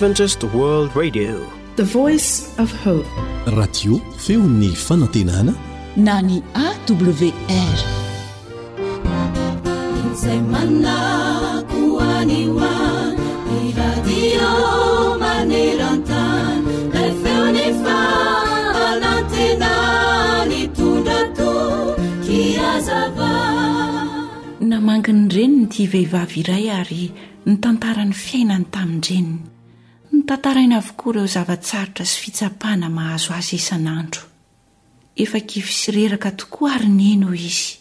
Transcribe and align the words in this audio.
radio 0.00 1.36
feo 4.16 4.40
ny 4.40 4.72
fanantenana 4.74 5.52
na 5.96 6.22
ny 6.24 6.40
awrnamanginy 6.56 7.32
ireny 25.20 25.48
ny 25.52 25.68
tia 25.68 25.86
vehivavy 25.92 26.40
iray 26.44 26.66
ary 26.80 27.04
ny 27.44 27.52
tantaran'ny 27.64 28.16
fiainany 28.24 28.64
tamin-reniny 28.72 29.59
tantarainy 30.30 30.74
avokoa 30.78 31.10
ireo 31.12 31.26
zavatsarotra 31.26 32.04
sy 32.06 32.20
fitsapana 32.22 32.86
mahazo 32.94 33.32
azy 33.34 33.54
isan'andro 33.56 34.22
efa 35.24 35.40
kivy 35.50 35.72
sireraka 35.78 36.30
tokoa 36.38 36.70
ary 36.76 36.88
neno 37.00 37.34
izy 37.34 37.72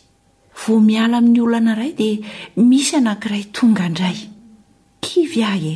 vo 0.62 0.80
miala 0.88 1.17
amin'ny 1.21 1.41
oloana 1.45 1.73
ray 1.77 1.91
dia 1.98 2.17
misy 2.71 2.93
anankiray 2.99 3.43
tonga 3.55 3.85
indray 3.90 4.17
kivy 5.05 5.41
ahy 5.52 5.67
e 5.73 5.76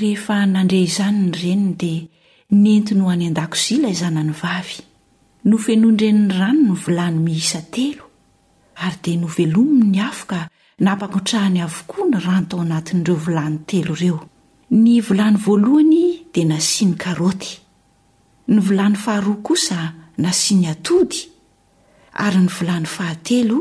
rehefa 0.00 0.36
nandre 0.48 0.78
izanyny 0.88 1.28
reniny 1.42 1.74
dia 1.80 2.00
nenti 2.62 2.92
no 2.96 3.04
anyan-dako 3.12 3.56
zila 3.64 3.88
izanany 3.92 4.32
vavy 4.42 4.78
nofenondren'ny 5.50 6.32
rano 6.38 6.72
ny 6.72 6.76
vilany 6.86 7.18
miisa 7.26 7.60
telo 7.74 8.04
ary 8.84 8.96
dia 9.04 9.16
novelomi 9.22 9.84
ny 9.92 9.98
afoka 10.08 10.40
nampakotrahany 10.84 11.60
avokoa 11.60 12.04
ny 12.10 12.18
rano 12.24 12.46
tao 12.48 12.60
anatin'ireo 12.64 13.18
volany 13.24 13.56
telo 13.68 13.94
ireo 14.00 14.18
ny 14.70 15.02
volany 15.02 15.36
voalohany 15.38 16.22
dia 16.32 16.44
nasia 16.46 16.86
ny 16.86 16.94
karoty 16.96 17.58
nyvolany 18.48 18.96
faharoa 18.96 19.42
kosa 19.42 19.94
nasia 20.22 20.56
ny 20.56 20.66
atody 20.70 21.18
ary 22.14 22.38
ny 22.38 22.46
vilany 22.48 22.86
fahatelo 22.86 23.58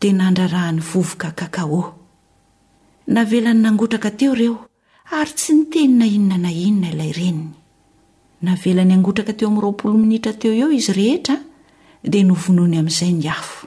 dia 0.00 0.12
nandrarahany 0.12 0.80
vovoka 0.82 1.30
kakaho 1.40 1.82
navelany 3.06 3.60
nangotraka 3.62 4.10
teo 4.10 4.34
ireo 4.34 4.58
ary 5.12 5.30
tsy 5.30 5.52
niteny 5.58 5.94
na 5.98 6.06
inona 6.08 6.38
na 6.42 6.50
inona 6.50 6.90
ilay 6.90 7.12
reniny 7.12 7.54
navelany 8.42 8.92
angotraka 8.94 9.32
teo 9.38 9.48
amroapolo 9.48 9.94
minitra 9.94 10.32
teo 10.34 10.52
eo 10.52 10.70
izy 10.72 10.92
rehetra 10.92 11.38
dia 12.02 12.24
novonony 12.24 12.76
amin'izay 12.82 13.12
ny 13.14 13.28
afo 13.30 13.66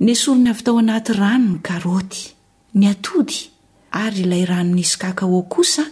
nysorony 0.00 0.50
avy 0.50 0.62
tao 0.66 0.78
anaty 0.82 1.12
rano 1.14 1.46
ny 1.54 1.60
karoty 1.68 2.32
ny 2.74 2.88
atody 2.94 3.54
ary 3.92 4.22
ilay 4.26 4.44
rano 4.48 4.74
misy 4.74 4.96
kakaho 4.98 5.46
kosa 5.46 5.84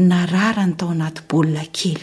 narara 0.00 0.66
ny 0.68 0.74
tao 0.76 0.90
anaty 0.92 1.20
baolina 1.28 1.64
kely 1.76 2.02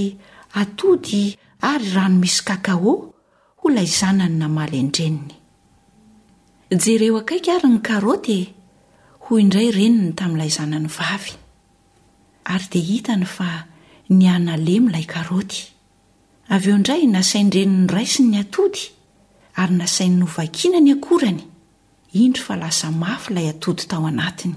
atody 0.62 1.24
ary 1.70 1.88
rano 1.96 2.18
misy 2.24 2.40
kakaho 2.50 2.92
ho 3.60 3.66
lay 3.76 3.90
zanany 4.00 4.36
namaly 4.42 4.78
andreniny 4.84 5.36
jereo 6.84 7.18
ankaika 7.22 7.50
ary 7.60 7.70
ny 7.76 7.80
karôty 7.88 8.40
hoy 9.26 9.40
indray 9.44 9.70
reniny 9.80 10.14
tamin'ilay 10.20 10.52
zanany 10.58 10.90
vavy 10.98 11.32
ary 12.52 12.66
dia 12.74 12.86
hitany 12.90 13.28
fa 13.36 13.50
ny 14.16 14.24
analemo 14.38 14.88
ilay 14.92 15.06
karoty 15.16 15.79
avy 16.52 16.70
eo 16.72 16.76
indray 16.80 17.04
nasaindreninoraisy 17.08 18.24
ny 18.26 18.40
atody 18.42 18.80
ary 19.62 19.76
nasainy 19.78 20.16
novakina 20.18 20.80
ny 20.82 20.92
akorany 20.98 21.44
indro 22.18 22.42
fa 22.44 22.56
lasa 22.58 22.90
mafy 22.92 23.32
ilay 23.34 23.50
atody 23.54 23.84
tao 23.86 24.08
anatiny 24.10 24.56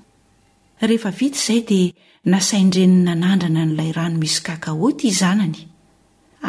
rehefa 0.80 1.12
vita 1.12 1.36
izay 1.38 1.60
dia 1.68 1.92
nasaindreniny 2.32 3.02
nanandrana 3.04 3.64
no 3.66 3.74
ilay 3.74 3.92
rano 3.96 4.16
misy 4.22 4.40
kakaoy 4.46 4.94
ty 4.96 5.12
zanany 5.12 5.66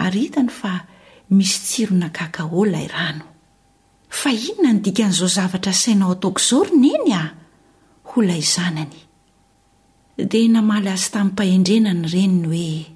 ary 0.04 0.24
hitany 0.28 0.50
fa 0.60 0.74
misy 1.30 1.60
tsirona 1.68 2.10
kakaoy 2.20 2.64
ilay 2.70 2.88
rano 2.96 3.24
fa 4.10 4.32
inona 4.32 4.72
nodikan'izao 4.80 5.28
zavatra 5.28 5.74
sainao 5.82 6.16
ataoko 6.16 6.40
izao 6.40 6.64
ry 6.64 6.72
neny 6.86 7.14
a 7.20 7.24
ho 8.10 8.22
lay 8.30 8.42
zanany 8.56 9.00
dia 10.18 10.48
namaly 10.56 10.88
azy 10.96 11.12
tamin'ny 11.12 11.32
mpahendrenany 11.36 12.08
ireniny 12.08 12.44
hoe 12.48 12.93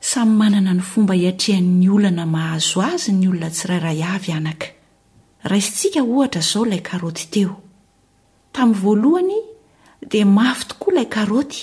samymanana 0.00 0.74
ny 0.74 0.80
fomba 0.80 1.14
hiatrehan''ny 1.14 1.88
olana 1.90 2.26
mahazo 2.26 2.82
azy 2.82 3.12
ny 3.12 3.26
olona 3.28 3.50
tsirairay 3.54 4.00
avy 4.14 4.30
anaka 4.38 4.66
raisintsika 5.50 6.00
ohatra 6.12 6.40
izao 6.44 6.64
ilay 6.66 6.82
karoty 6.88 7.24
teo 7.34 7.54
tamin'ny 8.54 8.80
voalohany 8.82 9.36
dia 10.10 10.26
mafy 10.38 10.64
tokoa 10.70 10.90
ilay 10.92 11.08
karoty 11.16 11.58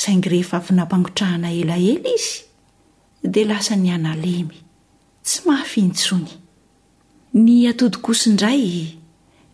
zaingy 0.00 0.28
rehefa 0.32 0.58
vinampangotrahana 0.66 1.48
elahela 1.60 2.10
izy 2.16 2.32
dia 3.32 3.46
lasa 3.50 3.74
ny 3.76 3.90
analemy 3.98 4.56
tsy 5.26 5.38
mafyintsony 5.48 6.28
ny 7.34 7.68
atody 7.70 7.96
kosiindray 8.04 8.66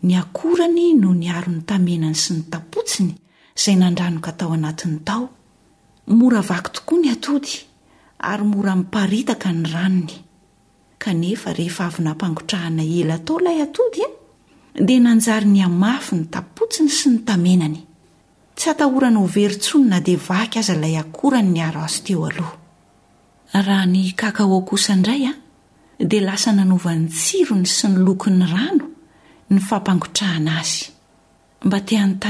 ny 0.03 0.13
akorany 0.23 0.95
no 1.01 1.15
niaro 1.15 1.53
ny 1.53 1.63
tamenany 1.63 2.15
sy 2.23 2.33
ny 2.35 2.43
tapotsiny 2.51 3.15
izay 3.57 3.77
nandranoka 3.79 4.33
tao 4.33 4.53
anatiny 4.53 4.99
tao 5.07 5.29
moravak 6.07 6.73
tokoa 6.73 6.99
ny 6.99 7.09
atod 7.15 7.47
ary 8.23 8.47
mora 8.47 8.75
miparitaka 8.79 9.51
ny 9.53 9.67
ranony 9.67 10.15
kanefa 11.03 11.51
rehefa 11.53 11.91
avy 11.91 12.03
nampangotrahana 12.07 12.83
ela 12.87 13.17
tao 13.27 13.37
ilay 13.43 13.59
atody 13.67 14.03
a 14.07 14.11
e, 14.11 14.15
dia 14.87 15.01
nanjary 15.03 15.47
ny 15.51 15.61
amafy 15.67 16.15
ny 16.17 16.25
tapotsiny 16.31 16.89
sy 16.91 17.07
ny 17.13 17.19
tamenany 17.27 17.81
tsy 18.57 18.71
atahorana 18.71 19.19
ho 19.19 19.27
veryntsonyna 19.27 19.99
dia 20.07 20.19
vaky 20.23 20.57
aza 20.63 20.75
ilay 20.79 20.97
akorany 21.03 21.49
niaro 21.51 21.81
azo 21.83 22.01
teo 22.07 22.23
aloha 22.31 22.57
raha 23.53 23.87
ny 23.91 24.13
kaka 24.15 24.45
oakosa 24.47 24.93
indray 24.95 25.27
a 25.27 25.33
dia 25.99 26.23
lasa 26.23 26.53
nanovan'ny 26.55 27.09
tsirony 27.11 27.67
sy 27.67 27.87
ny 27.91 27.97
lokony 28.07 28.47
rano 28.55 28.87
ny 29.51 29.59
fampangotrahana 29.59 30.61
azy 30.63 30.87
mba 31.67 31.79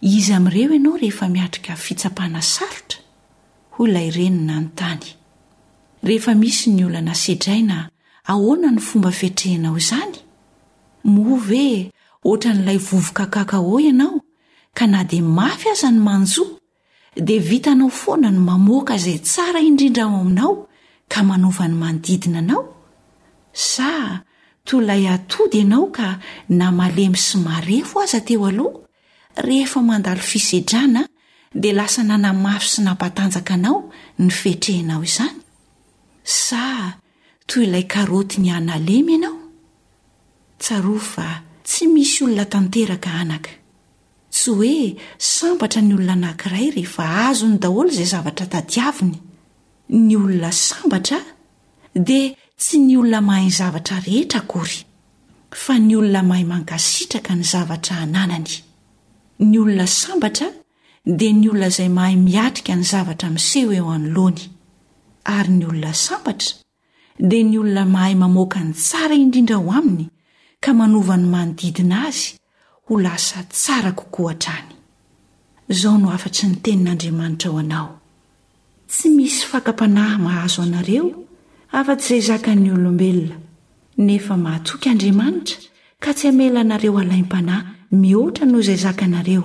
izy 0.00 0.32
amreo 0.32 0.72
ianao 0.74 0.96
rehefa 0.96 1.28
miatrika 1.28 1.76
fitsapana 1.76 2.42
safotra 2.42 2.98
hoy 3.70 3.90
ilay 3.90 4.10
reninanyntany 4.10 5.04
rehefa 6.04 6.34
misy 6.34 6.70
ni 6.70 6.84
oloanasetraina 6.84 7.88
ahona 8.24 8.70
ny 8.70 8.78
fomba 8.78 9.10
fetrehnao 9.10 9.76
izany 9.78 10.14
move 11.04 11.90
oatra 12.24 12.54
ny 12.54 12.60
ilay 12.62 12.78
vovoka 12.78 13.26
kakaoy 13.26 13.82
ianao 13.84 14.20
ka 14.74 14.86
na 14.86 15.04
di 15.04 15.20
mafy 15.20 15.68
aza 15.68 15.90
ny 15.90 15.98
manjò 16.00 16.46
di 17.16 17.38
vita 17.38 17.72
anao 17.72 17.88
foanany 17.90 18.38
mamoaka 18.38 18.96
zay 18.98 19.18
tsara 19.18 19.60
indrindra 19.60 20.04
ao 20.04 20.20
aminao 20.20 20.66
ka 21.08 21.22
manova 21.22 21.68
ny 21.68 21.74
manodidina 21.74 22.38
anao 22.38 22.70
sa 23.52 24.20
to 24.64 24.80
lay 24.80 25.08
atody 25.10 25.58
ianao 25.58 25.86
ka 25.90 26.18
namalemy 26.48 27.16
sy 27.18 27.38
marefo 27.38 27.98
aza 28.00 28.20
teo 28.20 28.50
lh 28.50 28.87
rehefa 29.40 29.82
mandalo 29.82 30.20
fisedrana 30.20 31.06
dia 31.54 31.72
lasa 31.74 32.02
nanamafy 32.02 32.68
sy 32.68 32.80
nampatanjaka 32.82 33.54
anao 33.54 33.90
nyfetrehinao 34.18 35.02
izany 35.06 35.38
sa 36.22 36.60
toy 37.46 37.64
ilay 37.64 37.82
karoti 37.86 38.40
ny 38.40 38.50
analemy 38.50 39.12
ianao 39.14 39.38
tsaro 40.58 40.98
fa 40.98 41.42
tsy 41.64 41.86
misy 41.86 42.24
olona 42.24 42.44
tanteraka 42.44 43.10
anaka 43.22 43.50
tsy 44.32 44.50
hoe 44.50 44.96
sambatra 45.18 45.80
ny 45.82 45.94
olona 45.94 46.12
anankiray 46.12 46.66
rehefa 46.76 47.04
azony 47.28 47.58
daholo 47.62 47.88
izay 47.94 48.06
zavatra 48.12 48.46
tadiaviny 48.52 49.16
ny 49.88 50.16
olona 50.16 50.50
sambatra 50.52 51.18
dia 51.94 52.34
tsy 52.58 52.76
ny 52.78 52.96
olona 52.98 53.20
mahay 53.20 53.48
zavatra 53.58 53.96
rehetra 54.06 54.40
akory 54.44 54.78
fa 55.50 55.78
ny 55.78 55.94
olona 55.96 56.22
mahay 56.22 56.44
mankasitraka 56.44 57.32
ny 57.38 57.44
zavatra 57.52 57.94
hananany 58.02 58.67
ny 59.38 59.58
olona 59.60 59.86
sambatra 59.86 60.46
dia 61.06 61.32
ny 61.32 61.48
olona 61.48 61.66
izay 61.68 61.88
mahay 61.88 62.16
miatrika 62.16 62.72
ny 62.76 62.82
zavatra 62.90 63.28
miseho 63.30 63.70
eo 63.78 63.86
anyloany 63.90 64.38
ary 65.24 65.52
ny 65.58 65.64
olona 65.64 65.94
sambatra 65.94 66.56
dia 67.30 67.44
ny 67.46 67.58
olona 67.58 67.84
mahay 67.86 68.14
mamoakany 68.18 68.72
tsara 68.74 69.14
indrindra 69.14 69.56
ho 69.56 69.70
aminy 69.78 70.06
ka 70.62 70.70
manova 70.78 71.16
ny 71.16 71.26
manodidina 71.34 71.96
azy 72.08 72.34
ho 72.88 72.92
lasa 73.04 73.38
tsara 73.52 73.92
kokoa 73.92 74.34
trany 74.34 74.72
izao 75.68 75.98
no 76.02 76.08
afatsy 76.16 76.46
nitenin'andriamanitra 76.50 77.48
ho 77.50 77.58
anao 77.58 77.88
tsy 78.90 79.08
misy 79.16 79.46
fakapanahy 79.50 80.18
mahazo 80.24 80.62
anareo 80.62 81.06
afatsy 81.78 82.16
izay 82.16 82.28
zaka 82.34 82.50
ny 82.56 82.70
olombelona 82.72 83.36
nefa 84.06 84.34
mahatoky 84.36 84.86
andriamanitra 84.90 85.56
ka 86.02 86.10
tsy 86.14 86.26
hamelanareo 86.26 86.92
halaimpanahy 86.98 87.77
mihoatra 87.92 88.46
noho 88.46 88.60
izay 88.60 88.76
zaka 88.76 89.06
nareo 89.08 89.44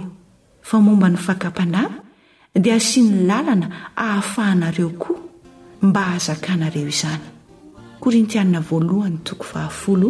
fa 0.61 0.79
momba 0.83 1.09
ny 1.09 1.17
fakapanahy 1.17 1.87
dia 2.55 2.79
sy 2.79 3.01
ny 3.03 3.25
lalana 3.27 3.69
hahafahanareo 3.95 4.89
koa 4.99 5.19
mba 5.81 6.01
hazakanareo 6.11 6.87
izany— 6.91 7.21
korintianna 8.03 8.59
:30 8.59 10.09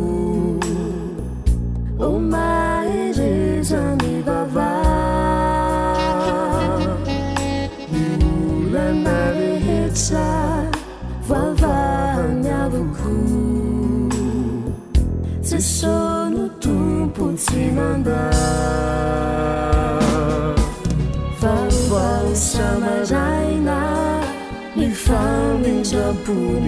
pun 26.25 26.67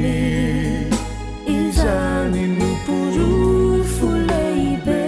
izany 1.57 2.45
nipozufuleibe 2.57 5.03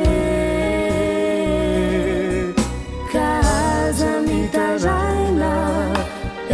kazamitazaina 3.14 5.54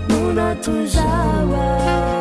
nonatuzaa 0.10 2.21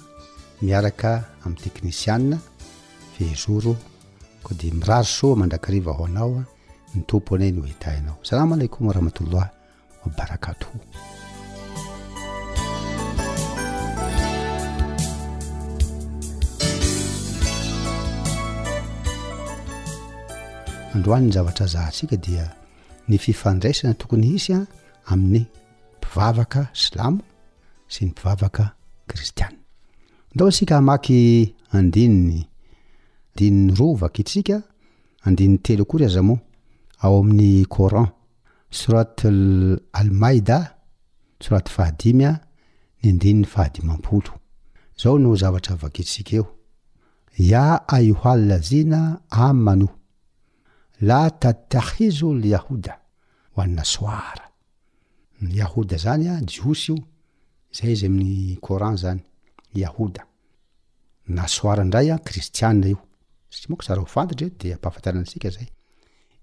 miaraka 0.66 1.10
ami'ny 1.42 1.60
teknisiane 1.64 2.36
fejoro 3.14 3.74
ko 4.44 4.50
di 4.60 4.66
miraro 4.80 5.06
so 5.16 5.26
mandrakariva 5.40 5.90
ho 5.98 6.04
anao 6.10 6.32
ah. 6.40 6.51
ny 6.94 7.02
tompo 7.08 7.34
anay 7.36 7.52
no 7.52 7.62
hitainao 7.64 8.18
salamo 8.22 8.54
aleikom 8.54 8.90
rahmatollah 8.92 9.46
wa 10.04 10.10
barakato 10.16 10.66
androan 20.94 21.24
ny 21.26 21.32
zavatra 21.36 21.66
zahantsika 21.74 22.16
dia 22.26 22.44
ny 23.08 23.16
fifandraisana 23.18 23.94
tokony 23.94 24.26
hisy 24.32 24.52
a 24.56 24.60
amin'ny 25.12 25.42
mpivavaka 25.98 26.68
slamo 26.84 27.22
sy 27.92 28.00
ny 28.04 28.10
mpivavaka 28.10 28.72
kristiana 29.06 29.56
andao 30.32 30.50
sika 30.50 30.76
amaky 30.76 31.54
andininy 31.72 32.40
andinin'ny 32.42 33.76
rovaka 33.78 34.18
itsika 34.22 34.56
andin'ny 35.26 35.58
telo 35.64 35.84
koa 35.88 35.98
ry 36.00 36.06
azamoa 36.12 36.38
ao 37.04 37.14
amin'ny 37.22 37.54
coran 37.74 38.06
soraty 38.78 39.28
almaida 40.00 40.58
soraty 41.44 41.70
fahadimy 41.76 42.24
a 42.30 42.38
ny 43.02 43.08
andiny 43.10 43.40
ny 43.42 43.46
fahadimympolo 43.54 44.32
zao 45.00 45.14
no 45.22 45.30
zavatra 45.42 45.74
vakitsika 45.82 46.32
io 46.38 46.44
ya 47.52 47.64
aiohallazina 47.96 49.00
amano 49.46 49.88
la 51.08 51.20
tattahizolyahoda 51.42 52.94
ho 53.52 53.56
annasoara 53.64 54.46
yahoda 55.60 55.96
zany 56.04 56.24
a 56.28 56.40
jiosy 56.50 56.92
io 56.96 57.04
zay 57.76 57.90
izy 57.94 58.06
amin'ny 58.06 58.58
coran 58.66 58.96
zany 59.02 59.22
yahoda 59.82 60.22
nasoara 61.36 61.82
indray 61.84 62.08
a 62.10 62.16
kristianna 62.26 62.86
io 62.92 62.98
satia 63.52 63.68
monko 63.70 63.82
sara 63.86 64.00
hofantatra 64.04 64.44
e 64.48 64.54
de 64.60 64.68
ampahafantananasikazay 64.76 65.68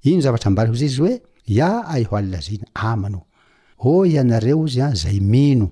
ino 0.03 0.21
zavatra 0.21 0.51
mbary 0.51 0.69
ho 0.69 0.75
zay 0.75 0.87
izy 0.87 0.99
hoe 1.03 1.15
ia 1.55 1.69
ay 1.93 2.03
ho 2.07 2.13
allazina 2.17 2.67
amana 2.73 3.19
o 3.89 4.05
ianareo 4.13 4.63
izy 4.67 4.81
a 4.87 4.95
zay 5.01 5.19
mino 5.19 5.67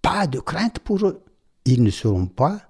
pas 0.01 0.25
de 0.27 0.39
crainte 0.39 0.79
pour 0.79 1.06
eux 1.06 1.22
ils 1.65 1.84
ne 1.84 1.91
seront 1.91 2.25
pass 2.25 2.62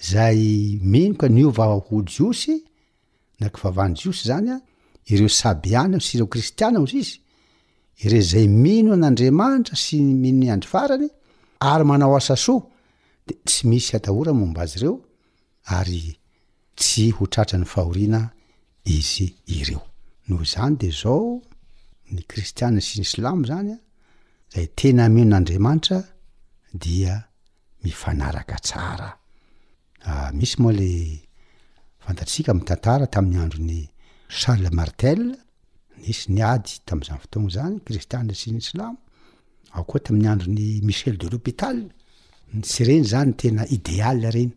zay 0.00 0.78
minoka 0.80 1.28
ny 1.28 1.44
ovaho 1.46 2.02
jiosy 2.08 2.64
nako 3.40 3.58
vavany 3.62 3.94
jiosy 3.98 4.24
zany 4.28 4.50
a 4.50 4.60
ireo 5.06 5.28
sabyany 5.28 6.00
syireo 6.06 6.26
kristian 6.32 6.76
oy 6.80 6.92
izy 7.00 7.16
ire 8.04 8.20
zay 8.30 8.46
mino 8.62 8.92
nandriamanitra 9.02 9.76
syy 9.84 10.00
mino 10.22 10.38
ny 10.42 10.50
andro 10.54 10.68
farany 10.72 11.06
ary 11.70 11.84
manao 11.88 12.16
asa 12.18 12.36
soa 12.46 12.62
de 13.26 13.32
tsy 13.46 13.62
misy 13.68 13.92
atahora 13.96 14.32
momba 14.40 14.60
azy 14.64 14.78
reo 14.82 14.94
ary 15.76 16.02
tsy 16.78 17.04
ho 17.14 17.22
tratrany 17.32 17.66
fahoina 17.72 18.20
izy 18.96 19.26
ireo 19.56 19.82
noho 20.28 20.44
zany 20.52 20.74
de 20.80 20.88
zao 20.90 21.40
ny 22.12 22.20
kristiana 22.30 22.80
sy 22.86 22.94
ny 22.98 23.04
islam 23.08 23.38
zanya 23.48 23.76
zay 24.52 24.66
tena 24.78 25.04
mino 25.14 25.28
nandriamanitra 25.36 25.98
dia 26.82 27.14
mifanaraka 27.84 28.56
tsara 28.66 29.10
Ah, 30.08 30.30
misy 30.32 30.56
moa 30.62 30.72
le 30.78 30.90
fantatsika 32.04 32.52
am 32.52 32.60
tantara 32.68 33.06
tam'ny 33.06 33.36
androny 33.44 33.82
charles 34.38 34.72
martel 34.72 35.20
nisy 36.00 36.26
ny 36.34 36.40
ady 36.52 36.70
tam'zany 36.88 37.20
fotoaa 37.22 37.50
zany 37.56 37.74
kristian 37.86 38.26
sy 38.40 38.48
ny 38.52 38.58
islam 38.64 38.94
ao 39.76 39.84
koa 39.90 40.00
tam'ny 40.06 40.26
androny 40.32 40.66
michel 40.88 41.16
de 41.20 41.26
l'hôpital 41.30 41.76
sy 42.72 42.80
reny 42.88 43.04
zany 43.12 43.32
tenaidéal 43.40 44.18
reny 44.36 44.52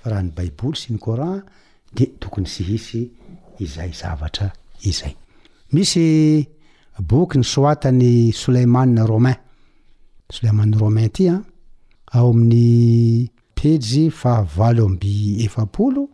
fa 0.00 0.06
rahny 0.12 0.30
baiboly 0.36 0.76
sy 0.80 0.88
ny 0.92 0.98
coran 1.06 1.36
de 1.96 2.04
tokony 2.20 2.48
sy 2.54 2.62
hisy 2.70 3.02
izay 3.64 3.92
boky 7.10 7.36
ny 7.40 7.46
soatany 7.54 8.12
soleiman 8.42 8.90
romain 9.12 9.38
soleiman 10.34 10.70
romain 10.82 11.08
atyan 11.10 11.38
ah, 11.40 12.16
ao 12.18 12.28
amin'ny 12.32 12.66
hezy 13.62 14.04
fahavalo 14.10 14.84
amby 14.86 15.42
efapolo 15.44 16.08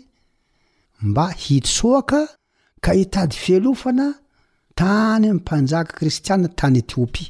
mba 1.07 1.25
hitsoaka 1.43 2.21
ka 2.83 2.91
itady 3.03 3.35
felofana 3.43 4.07
tany 4.79 5.25
mpanjaka 5.33 5.91
kristiana 5.97 6.47
tany 6.59 6.77
etiopia 6.79 7.29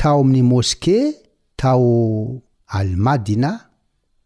tao 0.00 0.20
amin'y 0.20 0.42
moske 0.42 0.96
tao 1.60 2.42
almadina 2.78 3.50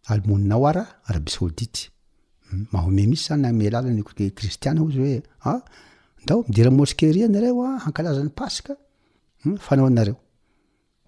almonna 0.08 0.54
oara 0.58 0.84
arabi 1.10 1.30
soldity 1.34 1.88
hmm, 2.46 2.62
mahome 2.72 3.02
misy 3.10 3.24
zany 3.28 3.40
namealala 3.42 3.88
hmm, 3.88 3.96
ny 4.22 4.30
kristiana 4.38 4.84
oizy 4.84 5.00
oe 5.02 5.20
dao 6.28 6.40
midiramoske 6.48 7.10
ry 7.16 7.26
nareoa 7.34 7.70
ankalazan'ny 7.88 8.30
paska 8.40 8.72
fanao 9.66 9.90
aareo 9.98 10.16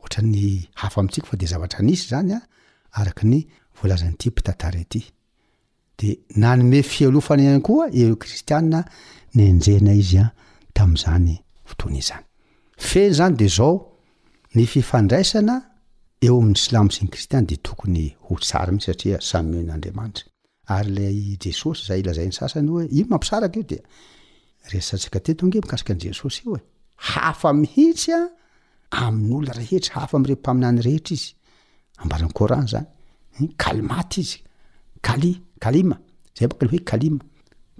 ohatny 0.02 0.68
afa 0.84 0.96
amtsika 1.02 1.26
fa 1.30 1.36
de 1.40 1.46
zavatisy 1.52 2.08
zanyy 2.12 3.42
volazanyty 3.78 4.28
pitatary 4.36 4.84
ty 4.92 5.00
de 5.98 6.08
anome 6.50 6.78
fofna 6.92 7.50
any 7.54 7.60
koa 7.66 7.84
eo 8.00 8.16
kstia 8.20 8.58
en 8.62 8.74
itazany 9.42 11.34
fotoanyizany 11.68 12.24
feny 12.88 13.10
zany 13.18 13.36
de 13.40 13.46
zao 13.58 13.76
ny 14.56 14.64
fifandraisana 14.66 15.54
eo 16.26 16.36
amin'ny 16.40 16.56
slamo 16.66 16.88
sy 16.94 17.02
ny 17.04 17.08
kristiany 17.12 17.44
de 17.50 17.56
tokony 17.66 18.04
ho 18.28 18.38
tsara 18.40 18.72
mihitsy 18.72 18.88
satria 18.90 19.18
samyen'andriamanitra 19.30 20.72
ary 20.76 20.92
lay 20.98 21.16
jesosy 21.44 21.82
zay 21.88 22.00
ilazai 22.02 22.24
ny 22.30 22.32
sasany 22.36 22.70
ooe 22.72 22.84
ino 22.98 23.10
mampisaraka 23.10 23.58
o 23.60 23.64
de 23.72 23.78
stsika 24.86 25.20
tetoge 25.26 25.58
mikasika 25.64 25.92
n' 25.96 26.00
jesosy 26.06 26.40
io 26.46 26.54
e. 26.56 26.62
hafa 27.10 27.50
mihitsya 27.60 28.18
amin'oloa 29.04 29.54
rehetry 29.60 29.92
hafa 29.98 30.14
amrempaminany 30.20 30.78
rehetra 30.86 31.14
izy 31.18 31.30
ambaran'ny 32.02 32.32
coran 32.40 32.64
zany 32.72 32.88
kalimaty 33.64 34.18
izy 34.24 34.38
ali 35.12 35.32
kalima 35.64 35.96
zay 36.38 36.46
baka 36.50 36.62
le 36.66 36.70
hoe 36.78 36.82
kalima 36.92 37.20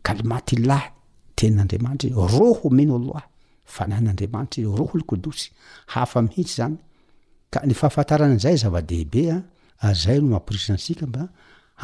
kalimaty 0.06 0.54
lahy 0.68 0.90
tenan'andriamanitraiy 1.38 2.14
rohomenoallah 2.37 3.25
fanahan'andriamanitra 3.75 4.61
y 4.62 4.64
roho 4.76 4.92
lo 4.99 5.04
kodosy 5.11 5.49
hafa 5.92 6.18
mihitsy 6.26 6.54
zany 6.58 6.76
ka 7.52 7.58
ny 7.68 7.75
fahafantarananzay 7.80 8.56
zava-dehibe 8.62 9.23
a 9.30 9.32
ah, 9.37 9.42
a 9.90 9.92
zay 10.02 10.18
noamporisatsika 10.20 11.04
mba 11.11 11.23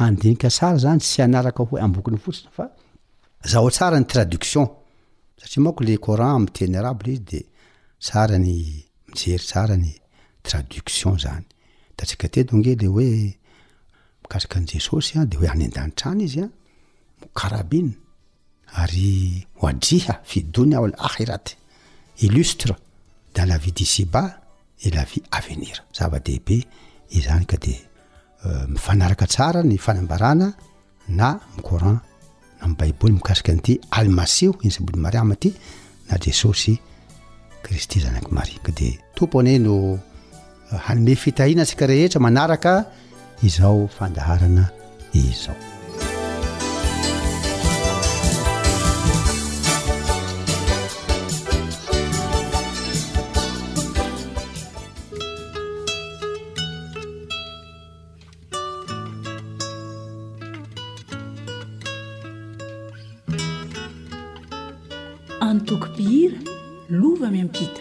andnika 0.03 0.49
sara 0.57 0.77
zany 0.83 0.99
sy 1.09 1.19
anaraka 1.25 1.61
ho 1.67 1.73
ambokiny 1.85 2.17
fotsiny 2.23 2.49
faosarany 2.57 4.05
tradiiiolea 4.11 6.39
mtenyrabedeany 6.39 8.51
miery 9.25 9.43
saranytradiiedantrany 15.09 16.51
arabiy 18.73 19.45
iha 19.97 20.13
fi 20.23 20.37
donia 20.53 20.79
ola 20.81 20.97
airaty 21.15 21.53
illustre 22.21 22.75
dans 23.35 23.45
la 23.47 23.57
vie 23.57 23.71
diciba 23.71 24.37
e 24.83 24.89
la 24.89 25.03
vie 25.05 25.23
avenira 25.31 25.81
zava-dehibe 25.93 26.63
izany 27.09 27.45
ka 27.45 27.57
de 27.57 27.75
euh, 28.45 28.67
mifanaraka 28.67 29.25
tsara 29.25 29.63
ny 29.63 29.77
fanambarana 29.77 30.47
na 31.09 31.29
micorant 31.57 31.99
a 32.61 32.67
min' 32.67 32.77
baibaoly 32.77 33.13
mikasika 33.15 33.51
an'ity 33.51 33.75
almaseo 33.97 34.51
iny 34.63 34.71
saboly 34.75 34.99
mari 35.03 35.17
amaity 35.23 35.51
na 36.09 36.15
jesosy 36.23 36.73
kristi 37.63 37.97
zanaky 38.03 38.31
marika 38.37 38.71
de 38.79 38.89
tompone 39.15 39.53
no 39.65 39.75
euh, 39.93 40.79
hanome 40.87 41.15
fitahina 41.15 41.61
asika 41.65 41.85
rehetra 41.91 42.19
manaraka 42.19 42.71
izao 43.43 43.87
fandaharana 43.97 44.65
i 45.13 45.21
zao 45.45 45.72
مبيت 67.41 67.79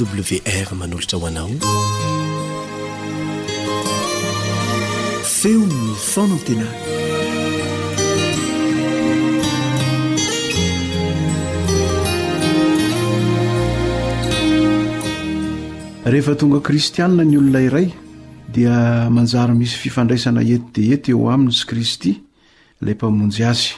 w 0.00 0.02
r 0.64 0.76
manolota 0.76 1.16
hoanao 1.18 1.48
feonynofaona 5.24 6.34
ntena 6.36 6.64
rehefa 16.10 16.34
tonga 16.40 16.60
kristianna 16.66 17.24
ny 17.24 17.38
olona 17.38 17.60
iray 17.60 17.88
dia 18.54 19.08
manjary 19.10 19.54
misy 19.54 19.76
fifandraisana 19.76 20.40
eti 20.40 20.80
de 20.80 20.94
ety 20.94 21.10
eo 21.12 21.28
aminy 21.34 21.52
sy 21.52 21.66
kristy 21.70 22.14
ilay 22.80 22.94
mpamonjy 22.94 23.44
azy 23.50 23.74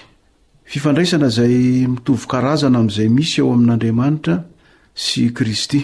fifandraisana 0.71 1.27
izay 1.33 1.87
mitovy-karazana 1.95 2.79
amin'izay 2.79 3.09
misy 3.09 3.41
eo 3.43 3.53
amin'andriamanitra 3.55 4.39
sy 4.95 5.33
kristy 5.35 5.83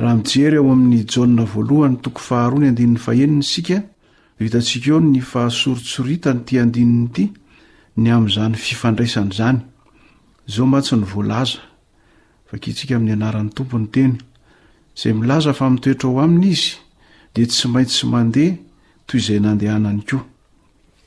raha 0.00 0.14
mijery 0.16 0.56
ao 0.60 0.70
amin'ny 0.72 1.00
jaona 1.12 1.44
voalohany 1.52 1.96
toko 2.06 2.20
faharoa 2.22 2.60
ny 2.62 2.66
andinin'ny 2.70 2.98
fahenina 3.02 3.42
sika 3.42 3.78
no 3.82 4.40
hitantsika 4.46 4.88
eo 4.94 5.00
ny 5.02 5.20
fahasoritsoritany 5.30 6.44
ty 6.46 6.58
andininy 6.62 7.06
ity 7.08 7.24
ny 7.98 8.08
amn'izany 8.14 8.54
fifandraisan' 8.54 9.32
izany 9.34 9.58
izao 10.48 10.66
ma 10.70 10.80
tsy 10.84 10.94
ny 11.00 11.06
voalaza 11.12 11.58
va 12.48 12.56
kitsika 12.62 12.94
amin'ny 12.96 13.12
anaran'ny 13.18 13.50
tompony 13.58 13.88
teny 13.94 14.14
zay 14.98 15.12
milaza 15.18 15.52
fa 15.58 15.66
mitoetra 15.70 16.08
ao 16.08 16.20
aminy 16.24 16.48
izy 16.52 16.78
dia 17.34 17.46
tsy 17.50 17.66
maintssy 17.68 18.06
mandeha 18.06 18.54
toy 19.06 19.18
izay 19.20 19.40
nandehanany 19.42 20.02
koa 20.08 20.22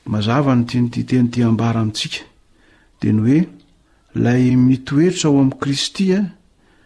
mazava 0.04 0.52
nytintiteny 0.60 1.30
ty 1.32 1.40
ambara 1.48 1.80
amintsika 1.80 2.26
dia 3.00 3.12
ny 3.12 3.20
hoe 3.24 3.40
lay 4.24 4.52
mitoetra 4.68 5.30
ao 5.30 5.40
amin'i 5.40 5.60
kristya 5.62 6.18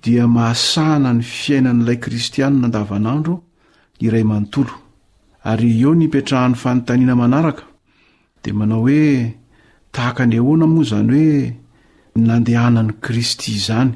dia 0.07 0.25
mahasahana 0.29 1.13
ny 1.19 1.23
fiainan'ilay 1.23 1.99
kristiani 2.07 2.61
nandavanandro 2.63 3.35
iray 4.07 4.23
manontolo 4.31 4.75
ary 5.51 5.69
eo 5.83 5.91
nypetrahany 5.99 6.55
fanontaniana 6.63 7.15
manaraka 7.23 7.65
dia 8.43 8.55
manao 8.59 8.81
hoe 8.87 9.03
tahaka 9.95 10.23
ny 10.27 10.39
hoana 10.45 10.67
moa 10.75 10.85
izany 10.87 11.11
hoe 11.27 11.33
nandehanany 12.29 12.93
kristy 13.05 13.51
izany 13.61 13.91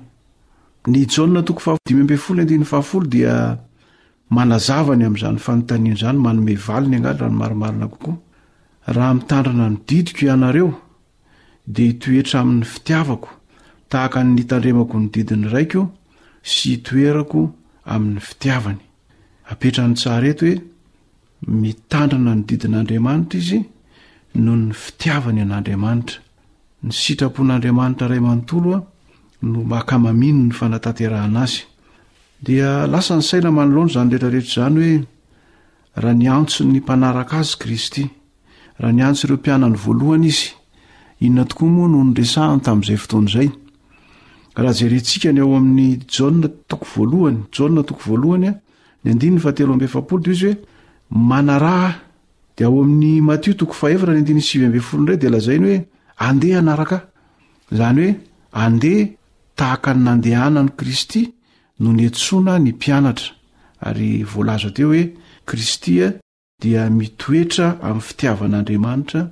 ny 0.87 1.07
jaoa 1.13 3.01
dia 3.15 3.35
manazavany 4.37 5.05
amin'izany 5.07 5.39
fanontaniana 5.47 5.97
izany 5.99 6.19
manome 6.25 6.55
valiny 6.67 6.97
angaly 6.99 7.19
rahano 7.21 7.39
maromarina 7.43 7.87
kokoa 7.93 8.17
raha 8.97 9.15
mitandrana 9.19 9.67
ny 9.71 9.79
didiko 9.89 10.21
ianareo 10.27 10.71
dia 11.75 11.87
itoetra 11.93 12.37
amin'ny 12.41 12.65
fitiavako 12.73 13.29
tahaka 13.91 14.19
nnitandremako 14.25 14.95
ny 15.01 15.09
didiny 15.15 15.47
raiko 15.55 15.83
sy 16.43 16.81
toerako 16.83 17.55
amin'ny 17.85 18.21
fitiavany 18.21 18.81
apetra 19.51 19.87
ny 19.89 19.95
tsahareto 19.95 20.47
hoe 20.47 20.57
mitandrina 21.47 22.33
ny 22.35 22.43
didin'andriamanitra 22.49 23.39
izy 23.39 23.59
no 24.35 24.53
ny 24.57 24.73
fitiavany 24.73 25.41
an'andriamanitra 25.43 26.19
ny 26.85 26.91
sitrapon'andriamanitra 26.93 28.09
ray 28.09 28.21
manontolo 28.21 28.75
a 28.77 28.85
no 29.47 29.61
makamaminy 29.65 30.43
ny 30.49 30.53
fanatanterahana 30.59 31.41
azy 31.45 31.63
dia 32.45 32.87
lasa 32.87 33.15
ny 33.17 33.23
saila 33.29 33.51
manoloano 33.51 33.91
zany 33.95 34.09
rehetrarehetra 34.09 34.41
izany 34.41 34.79
hoe 34.87 34.99
raha 36.01 36.15
ny 36.19 36.29
antso 36.29 36.61
ny 36.65 36.81
mpanaraka 36.81 37.35
azy 37.41 37.57
kristy 37.63 38.05
raha 38.79 38.93
ny 38.97 39.03
antso 39.05 39.27
ireo 39.27 39.37
mpianany 39.39 39.77
voalohany 39.85 40.27
izy 40.29 40.47
inona 41.21 41.45
tokoa 41.51 41.69
moa 41.75 41.89
noho 41.89 42.05
nyresahany 42.05 42.61
tamn'zaytay 42.65 43.51
karaha 44.55 44.73
jerentsika 44.79 45.33
ny 45.33 45.41
ao 45.41 45.57
amin'ny 45.57 46.01
jaa 46.09 46.49
toko 46.69 46.87
voalohany 46.95 47.39
ja 47.77 47.83
toko 47.83 48.01
voalohany 48.07 48.49
a 48.49 48.59
ny 49.05 49.11
adinny 49.11 49.39
izy 49.39 50.47
hoe 50.47 50.55
manara 51.11 51.75
ah 51.85 51.93
dia 52.57 52.67
ao 52.67 52.83
amin'ny 52.83 53.21
matio 53.23 53.55
tokofa 53.55 53.89
n 53.89 54.39
asray 54.39 55.17
dia 55.21 55.31
lazainy 55.31 55.67
hoe 55.67 55.85
andeha 56.27 56.59
anaraka 56.61 56.97
ah 57.03 57.73
izany 57.75 57.99
hoe 58.03 58.11
andeha 58.63 59.09
tahaka 59.59 59.95
ny 59.95 60.03
nandehana 60.05 60.61
ani 60.61 60.71
kristy 60.79 61.23
no 61.81 61.89
nyentsona 61.93 62.59
ny 62.59 62.71
mpianatra 62.73 63.33
ary 63.87 64.09
voalaza 64.33 64.71
teo 64.77 64.89
hoe 64.93 65.05
kristy 65.49 65.93
a 66.05 66.09
dia 66.63 66.83
mitoetra 66.99 67.67
amin'ny 67.87 68.03
fitiavan'andriamanitra 68.09 69.23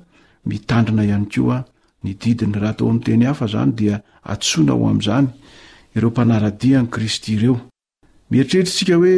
mitandrina 0.49 1.03
ihany 1.05 1.27
ko 1.33 1.51
a 1.55 1.59
nydidiny 2.03 2.59
raha 2.59 2.71
ataonyteny 2.73 3.25
hafa 3.25 3.47
zany 3.47 3.71
dia 3.77 4.01
atsona 4.33 4.71
ho 4.75 4.89
am'izany 4.93 5.27
ireo 5.95 6.09
mpanaradia 6.11 6.75
any 6.79 6.87
kristy 6.95 7.33
reo 7.41 7.55
mieritrehitrntsika 8.31 8.95
hoe 8.99 9.15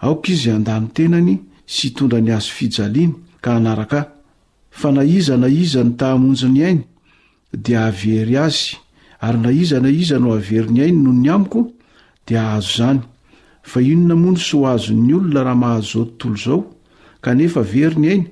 aoka 0.00 0.28
izy 0.32 0.50
andany 0.50 0.86
tenany 0.94 1.34
sy 1.66 1.88
hitondra 1.88 2.20
ny 2.20 2.30
azo 2.32 2.50
fijaliany 2.56 3.12
ka 3.42 3.50
hanaraka 3.54 3.98
ahy 3.98 4.08
fa 4.70 4.88
na 4.92 5.04
iza 5.04 5.36
na 5.36 5.46
iza 5.48 5.84
ny 5.84 5.92
tahamonjiny 5.98 6.56
ihainy 6.60 6.84
dia 7.64 7.80
havery 7.86 8.36
azy 8.36 8.76
ary 9.20 9.38
na 9.38 9.50
izana 9.50 9.88
iza 9.90 10.18
no 10.18 10.30
haveriny 10.32 10.80
ainy 10.82 11.02
noho 11.02 11.16
ny 11.22 11.28
amiko 11.34 11.58
dia 12.26 12.42
ahazo 12.42 12.72
izany 12.74 13.00
fa 13.62 13.80
inona 13.80 14.14
mony 14.16 14.38
sy 14.38 14.56
ho 14.56 14.66
azon'ny 14.66 15.14
olona 15.14 15.42
raha 15.42 15.54
mahaozo 15.62 16.04
tontolo 16.04 16.34
izao 16.40 16.58
kanefa 17.20 17.60
averi 17.60 17.98
ny 18.00 18.08
ainy 18.10 18.24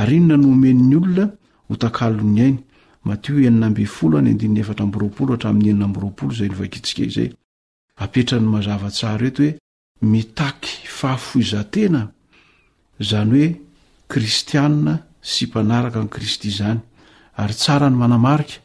ary 0.00 0.16
inona 0.16 0.36
nomenny 0.36 0.96
olona 0.96 1.30
hotakalony 1.68 2.40
ainy 2.42 2.58
matio 3.04 3.38
enina 3.38 3.70
mbe 3.70 3.86
folo 3.86 4.18
any 4.18 4.32
ndinny 4.34 4.60
efatra 4.60 4.84
ambyroapolo 4.84 5.32
hatramin'nyenina 5.36 5.86
mbyroapolo 5.88 6.32
zay 6.38 6.48
ny 6.48 6.54
vakitsika 6.60 7.02
izay 7.08 7.28
apetrany 8.04 8.46
mazavatsara 8.54 9.24
eto 9.30 9.42
hoe 9.42 9.56
mitaky 10.12 10.72
fahafoizantena 10.98 12.00
zany 13.10 13.30
hoe 13.34 13.48
kristianina 14.10 14.94
sy 15.30 15.46
mpanaraka 15.46 15.98
an'y 16.00 16.10
kristy 16.16 16.48
izany 16.48 16.80
ary 17.36 17.54
tsara 17.54 17.88
ny 17.90 17.96
manamarika 17.96 18.56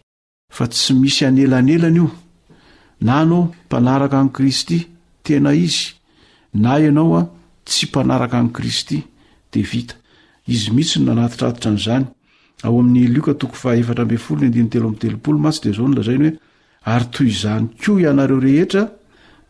fa 0.55 0.65
tsy 0.67 0.93
misy 0.93 1.23
anelanelana 1.25 1.97
io 1.97 2.07
na 3.01 3.25
no 3.25 3.39
mpanaraka 3.65 4.19
an' 4.19 4.31
kristy 4.31 4.87
tena 5.23 5.53
izy 5.53 5.93
na 6.53 6.69
ianao 6.79 7.17
a 7.19 7.29
tsy 7.65 7.85
mpanaraka 7.87 8.39
an'y 8.39 8.51
kristy 8.51 8.97
de 9.51 9.61
vita 9.61 9.95
izy 10.47 10.69
mihitsy 10.71 10.99
no 10.99 11.05
nanatitratitra 11.13 11.69
an'izany 11.71 12.05
ao 12.63 12.79
amin'ny 12.79 13.07
luka 13.13 13.33
toko 13.37 13.55
faefatra 13.61 14.05
ae 14.09 14.17
folono 14.25 14.45
andinytelo 14.47 14.87
am'telopolo 14.89 15.37
matsy 15.45 15.59
de 15.63 15.71
zao 15.75 15.87
ny 15.89 15.95
lazainy 15.97 16.29
hoe 16.29 16.95
ary 16.95 17.07
toy 17.13 17.27
izany 17.33 17.65
ko 17.85 17.99
ianareo 17.99 18.39
rehetra 18.45 18.83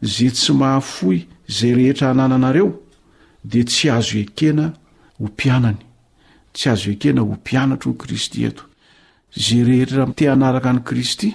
za 0.01 0.27
tsy 0.35 0.53
mahafoy 0.61 1.19
zay 1.57 1.71
rehetra 1.77 2.09
anananareo 2.09 2.69
de 3.51 3.61
tsy 3.69 3.87
azo 3.97 4.17
ekena 4.23 4.65
ompiananytsy 5.19 6.65
azo 6.71 6.87
ekena 6.95 7.21
ho 7.21 7.33
mpianatro 7.37 7.91
kristy 8.01 8.45
eto 8.49 8.63
za 9.45 9.57
rehetra 9.69 10.07
teanaraka 10.19 10.69
an'y 10.69 10.83
kristy 10.89 11.29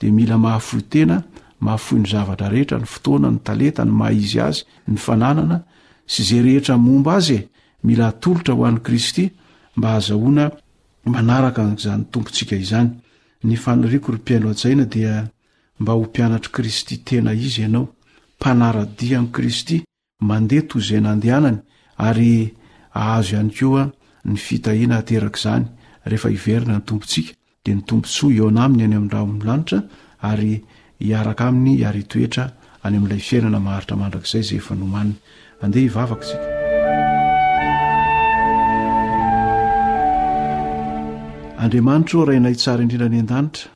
de 0.00 0.10
mila 0.12 0.36
mahafoy 0.38 0.82
tena 0.92 1.16
mahafoy 1.64 1.98
ny 2.02 2.06
zavatra 2.12 2.48
rehetra 2.52 2.78
ny 2.78 2.86
fotoana 2.92 3.28
ny 3.32 3.40
taleta 3.46 3.82
ny 3.84 3.90
mahaizy 3.98 4.40
azy 4.48 4.62
ny 4.90 4.96
fananana 5.04 5.58
sy 6.12 6.20
za 6.28 6.38
rehetra 6.44 6.76
momba 6.76 7.16
azye 7.16 7.40
mila 7.86 8.06
atolotra 8.12 8.52
ho 8.54 8.64
an' 8.68 8.82
kristy 8.86 9.24
mba 9.76 9.88
hazahona 9.96 10.46
manaraka 11.06 11.62
zany 11.78 12.04
tompontsika 12.10 12.56
izany 12.56 12.90
ny 13.44 13.56
fanoriko 13.56 14.12
ry 14.12 14.18
mpiainao 14.18 14.54
tjaina 14.54 14.84
dia 14.84 15.26
mba 15.78 15.92
ho 15.92 16.02
mpianatr' 16.04 16.50
kristy 16.50 16.96
tena 16.98 17.32
izy 17.32 17.60
ianao 17.62 17.88
mpanaradiha 18.38 19.18
an'i 19.18 19.30
kristy 19.32 19.76
mandeha 20.20 20.62
to 20.68 20.80
zai 20.80 21.00
nandehanany 21.00 21.58
ary 21.96 22.54
ahazo 22.94 23.34
ihany 23.34 23.50
keoa 23.56 23.84
ny 24.24 24.36
fitahina 24.36 24.96
ateraka 24.98 25.38
izany 25.38 25.64
rehefa 26.04 26.30
iverina 26.30 26.74
ny 26.78 26.82
tompotsika 26.88 27.32
dia 27.64 27.74
ny 27.74 27.82
tomponsoa 27.86 28.32
eeo 28.32 28.50
na 28.50 28.64
aminy 28.64 28.84
any 28.84 28.94
amnramlanitra 28.96 29.82
ary 30.20 30.64
hiaraka 30.98 31.46
aminy 31.48 31.78
iary 31.82 32.02
toetra 32.04 32.44
any 32.82 32.96
amn'ilay 32.98 33.20
fiainana 33.28 33.60
maharitra 33.66 33.96
mandrakizay 33.96 34.42
zay 34.48 34.58
efa 34.62 34.74
nomaniny 34.74 35.16
andeha 35.62 35.82
hivavakasik 35.86 36.55
andriamanitra 41.58 42.18
o 42.20 42.24
rainay 42.24 42.54
tsara 42.54 42.82
indrindra 42.82 43.08
ny 43.08 43.18
an-danitra 43.20 43.68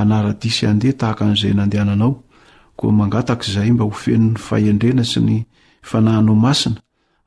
anara-disy 0.02 0.64
andeha 0.72 0.94
tahak 1.00 1.22
an'zay 1.22 1.54
nandhananao 1.58 2.12
ko 2.78 2.86
mangatak 3.00 3.44
zahay 3.54 3.72
mba 3.72 3.84
ho 3.88 3.92
fenony 4.04 4.38
faendrena 4.48 5.04
sy 5.12 5.20
ny 5.28 5.36
fanahnao 5.90 6.36
masina 6.46 6.80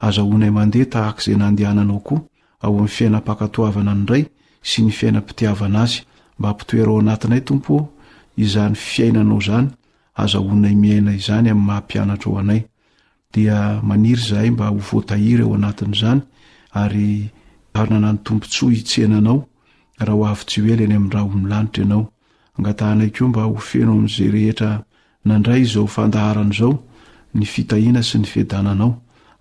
azaonay 0.06 0.50
mandeha 0.50 0.84
tahakzay 0.92 1.34
nandananao 1.36 2.00
koa 2.06 2.20
ao 2.64 2.78
am 2.78 2.88
fiainapakatoavana 2.94 3.94
nray 4.02 4.22
sy 4.70 4.78
ny 4.82 4.90
fiainampitiavana 4.90 5.82
azy 5.82 6.00
mba 6.38 6.48
hampitoerao 6.48 6.98
anatinay 7.00 7.40
tompo 7.40 7.91
izany 8.36 8.74
fiainanao 8.74 9.40
zany 9.40 9.68
aza 10.16 10.38
honay 10.38 10.74
miaina 10.74 11.12
izany 11.12 11.48
ay 11.48 11.54
mahapianatra 11.56 12.30
o 12.32 12.38
anay 12.38 12.64
d 13.32 13.48
maniry 13.82 14.20
zahay 14.20 14.50
mba 14.50 14.68
hovoahiry 14.72 15.42
o 15.44 15.54
anatzanyoyaoaaayoa 15.54 16.84
enoyohna 25.98 26.78
y 27.72 27.92
nyfedananao 28.20 28.92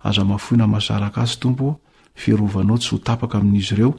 azamafoina 0.02 0.66
masarak 0.66 1.16
azy 1.18 1.36
tompo 1.40 1.80
ferovanao 2.14 2.78
tsy 2.78 2.90
hotapaka 2.90 3.36
amiizy 3.38 3.74
reo 3.74 3.92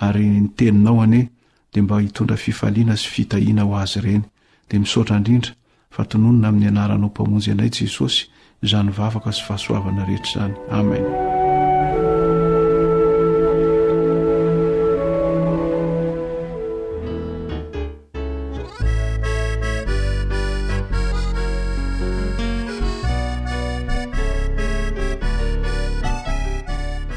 ary 0.00 0.24
nteninao 0.26 1.02
any 1.02 1.28
de 1.72 1.82
mba 1.82 2.00
hitondra 2.00 2.36
fifalina 2.36 2.96
sy 2.96 3.08
fitahina 3.08 3.64
o 3.64 3.76
azy 3.76 4.00
reny 4.00 4.22
dia 4.68 4.80
misaotra 4.80 5.16
indrindra 5.16 5.52
fa 5.90 6.04
tononona 6.10 6.48
amin'ny 6.48 6.68
anaranao 6.72 7.08
mpamonjy 7.12 7.48
ianay 7.52 7.68
i 7.70 7.78
jesosy 7.78 8.28
zany 8.64 8.90
vavaka 8.96 9.32
sy 9.32 9.42
fahasoavana 9.48 10.04
rehetra 10.04 10.48
izany 10.48 10.56
amen 10.70 11.02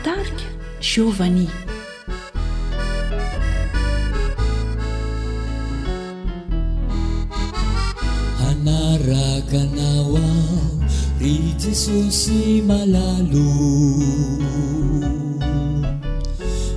tarika 0.04 0.48
seovani 0.82 1.48
sosy 11.84 12.62
malalo 12.68 13.50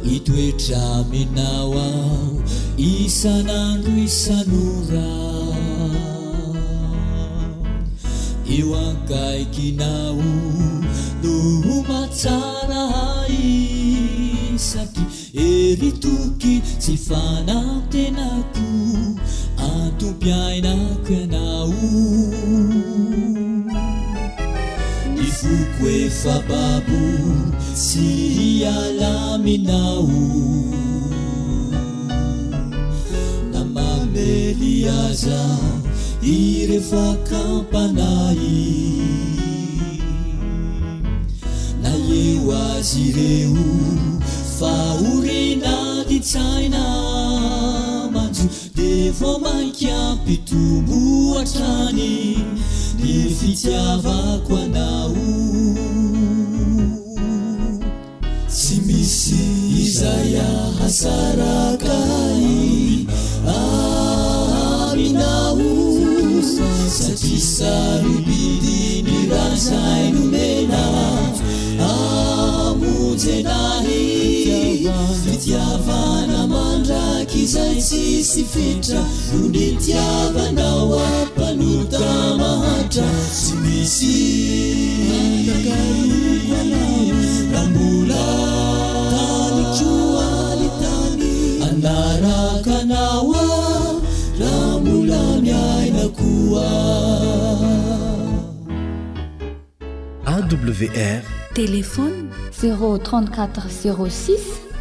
i 0.05 0.17
twetraminao 0.27 1.73
ao 1.73 2.31
isanandro 2.79 3.93
isanora 4.05 5.13
eo 8.57 8.69
ankaikinao 8.89 10.19
noomatsara 11.23 12.85
isaky 13.45 15.03
eritoki 15.49 16.55
tsy 16.81 16.95
fanatenako 17.07 18.69
atompiainako 19.73 21.15
anao 21.25 21.73
efababo 25.99 27.01
sy 27.87 28.65
alaminao 28.65 30.07
na 33.53 33.63
mamely 33.75 34.87
aza 34.89 35.43
i 36.23 36.67
refa 36.71 37.07
kampanai 37.31 38.59
na 41.83 41.93
eo 42.25 42.53
azy 42.71 43.07
reo 43.19 43.67
fa 44.59 44.75
orina 45.13 45.75
titsaina 46.09 46.85
manjo 48.15 48.45
di 48.77 48.91
vao 49.19 49.37
mankiammpitobo 49.45 51.01
atrany 51.43 52.15
y 53.05 53.35
fikiavako 53.35 54.57
anaho 54.65 55.15
tsy 58.49 58.75
misy 58.87 59.35
izayahasarakay 59.85 62.43
aminaho 63.57 65.71
satrisaropidiny 66.99 69.17
ra 69.31 69.45
zay 69.67 70.05
nomena 70.13 70.85
amonjenahy 71.89 74.00
mitiavana 75.29 76.41
mandraky 76.53 77.39
izay 77.45 77.75
tsy 77.87 78.05
sy 78.31 78.43
fetra 78.53 79.01
no 79.33 79.41
mitiavanao 79.55 80.89
a 81.05 81.09
mpanota 81.31 82.07
mahatra 82.41 83.09
sy 83.41 83.55
misy 83.63 84.17
kaipana 85.67 86.83
la 87.53 87.63
mola 87.75 88.27
tanotso 89.15 89.93
ali 90.27 90.71
tany 90.83 91.33
anarakaanao 91.69 93.31
a 93.43 93.49
raaa 94.41 94.69
mola 94.85 95.21
miaina 95.45 96.05
koa 96.19 96.69
awr 100.33 101.21
telefôny 101.57 102.17
ze4 102.59 104.01
z 104.21 104.61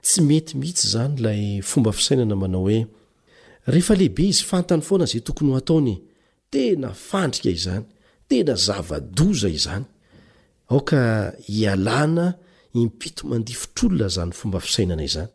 tsy 0.05 0.21
mety 0.25 0.57
mihitsy 0.57 0.87
zany 0.93 1.15
lay 1.23 1.41
fomba 1.69 1.91
fisainana 1.97 2.35
manao 2.41 2.63
oe 2.69 2.79
rehefa 3.73 3.93
lehibe 3.99 4.23
izy 4.31 4.43
fantany 4.51 4.81
foana 4.87 5.05
zay 5.11 5.21
tokony 5.27 5.49
ho 5.51 5.55
ataony 5.61 5.95
tena 6.51 6.89
fandrika 7.07 7.49
izany 7.59 7.85
tena 8.29 8.53
zavadoza 8.65 9.49
izany 9.59 9.85
aoka 10.73 10.99
ialana 11.59 12.25
impito 12.81 13.21
mandifotr' 13.31 13.85
olona 13.85 14.07
zany 14.15 14.31
fomba 14.39 14.59
fisainana 14.65 15.03
izany 15.09 15.29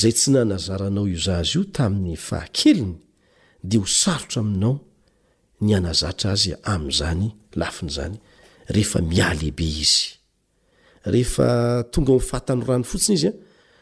zay 0.00 0.12
tsy 0.18 0.28
nanazaranao 0.34 1.06
izazy 1.18 1.50
io 1.58 1.62
tamin'ny 1.76 2.16
fahakeliny 2.28 2.94
de 3.68 3.76
ho 3.78 3.84
sarotra 4.00 4.40
aminao 4.42 4.74
ny 5.64 5.70
anazatra 5.78 6.28
azy 6.36 6.50
a'zanyzmialehibe 6.72 9.64
izatogahofatanyrano 11.16 12.84
fotsiny 12.92 13.16
izya 13.18 13.32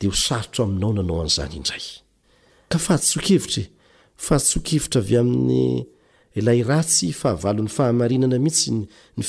e 0.00 0.08
osarotroaminao 0.08 0.92
nanao 0.96 1.20
an'zany 1.26 1.56
inrayfahasokevitrafahasokevitra 2.68 4.98
avy 5.02 5.16
amin'yiayyfahvlon'ny 5.22 7.68
fahainana 7.76 8.38
mihitsyny 8.44 8.80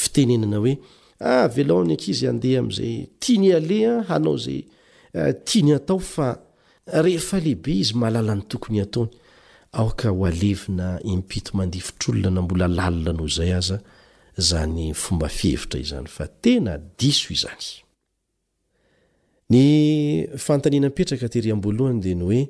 fitenenana 0.01 0.57
oelaony 0.63 1.93
ah, 1.93 1.97
akizy 1.99 2.25
andeha 2.31 2.59
amzay 2.63 2.93
tiany 3.23 3.47
alea 3.59 3.93
anao 4.15 4.35
zaytiany 4.45 5.71
eh, 5.73 5.77
atao 5.79 5.99
fa 6.11 6.27
efalehibe 7.19 7.71
izy 7.81 7.93
malala 8.01 8.33
ny 8.35 8.41
tokony 8.51 8.79
ataony 8.85 9.09
aoka 9.79 10.07
hoalevina 10.19 10.87
impito 11.13 11.51
mandifotra 11.57 12.07
olona 12.13 12.31
na 12.37 12.41
mbola 12.45 12.67
lalina 12.77 13.13
nao 13.13 13.27
zay 13.37 13.51
aza 13.59 13.77
zany 14.49 14.93
fomba 14.93 15.27
fihevitra 15.37 15.79
izany 15.85 16.07
fa 16.17 16.27
tena 16.41 16.77
diso 16.99 17.33
izany 17.33 17.88
ny 19.49 20.27
fantaniana 20.37 20.87
mipetraka 20.91 21.29
tehriambolohany 21.33 21.99
de 22.03 22.13
ny 22.15 22.23
hoe 22.23 22.41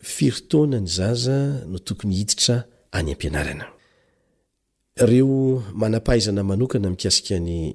firotoanany 0.00 0.86
zaza 0.88 1.36
no 1.68 1.78
tokony 1.78 2.14
hiditra 2.20 2.64
any 2.92 3.12
ampianarana 3.12 3.66
ireo 5.02 5.62
manampahaizana 5.72 6.42
manokana 6.44 6.90
mikasika 6.90 7.38
ny 7.40 7.74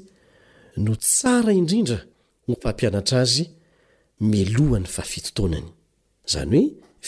no 0.78 0.96
tsara 0.96 1.52
indrindra 1.54 2.02
mopampianatra 2.48 3.20
azy 3.22 3.50
oany 5.40 5.64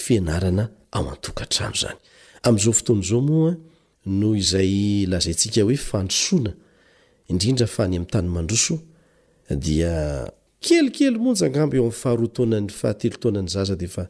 inaoaaaooaay 0.10 1.08
tyookelikely 10.66 11.18
monjangambo 11.26 11.76
eo 11.78 11.82
ami'y 11.86 11.98
faharoatoanany 12.02 12.70
fahatelo 12.70 13.18
toanany 13.22 13.48
zaza 13.50 13.76
de 13.76 13.88
fa 13.88 14.10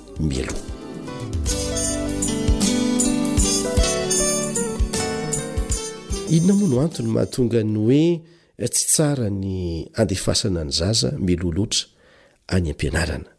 mialo 0.21 0.53
inona 6.29 6.53
moa 6.53 6.69
no 6.69 6.79
antony 6.81 7.09
mahatonga 7.09 7.63
ny 7.65 7.79
hoe 8.57 8.67
tsy 8.67 8.85
tsara 8.93 9.29
ny 9.33 9.89
andefasana 9.99 10.63
ny 10.65 10.71
zaza 10.79 11.09
mialoha 11.25 11.55
loatra 11.57 11.85
any 12.55 12.69
ampianarana 12.71 13.29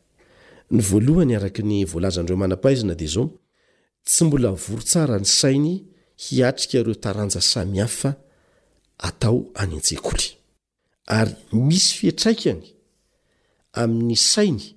ny 0.74 0.80
voalohany 0.90 1.34
araka 1.38 1.62
ny 1.62 1.84
voalazandreo 1.86 2.36
manampaizina 2.36 2.94
dia 2.98 3.08
zao 3.14 3.26
tsy 4.04 4.24
mbola 4.26 4.52
voro 4.58 4.82
tsara 4.82 5.18
ny 5.22 5.28
sainy 5.38 5.74
hiatrika 6.18 6.78
ireo 6.82 6.94
taranja 6.98 7.40
samihafa 7.40 8.14
atao 8.98 9.46
any 9.54 9.74
anjekoly 9.78 10.26
ary 11.06 11.34
misy 11.52 11.94
fihetraikany 11.98 12.66
amin'ny 13.80 14.16
sainy 14.18 14.76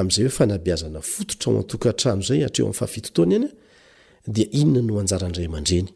am'zay 0.00 0.24
hoe 0.24 0.30
fanabiazana 0.38 1.00
fototra 1.12 1.48
o 1.52 1.58
antokaantrano 1.60 2.22
zay 2.28 2.40
atreoami'fahafiotony 2.44 3.34
any 3.36 3.48
da 4.34 4.42
inona 4.60 4.82
no 4.82 4.98
anjarandray 5.00 5.48
mandreny 5.48 5.88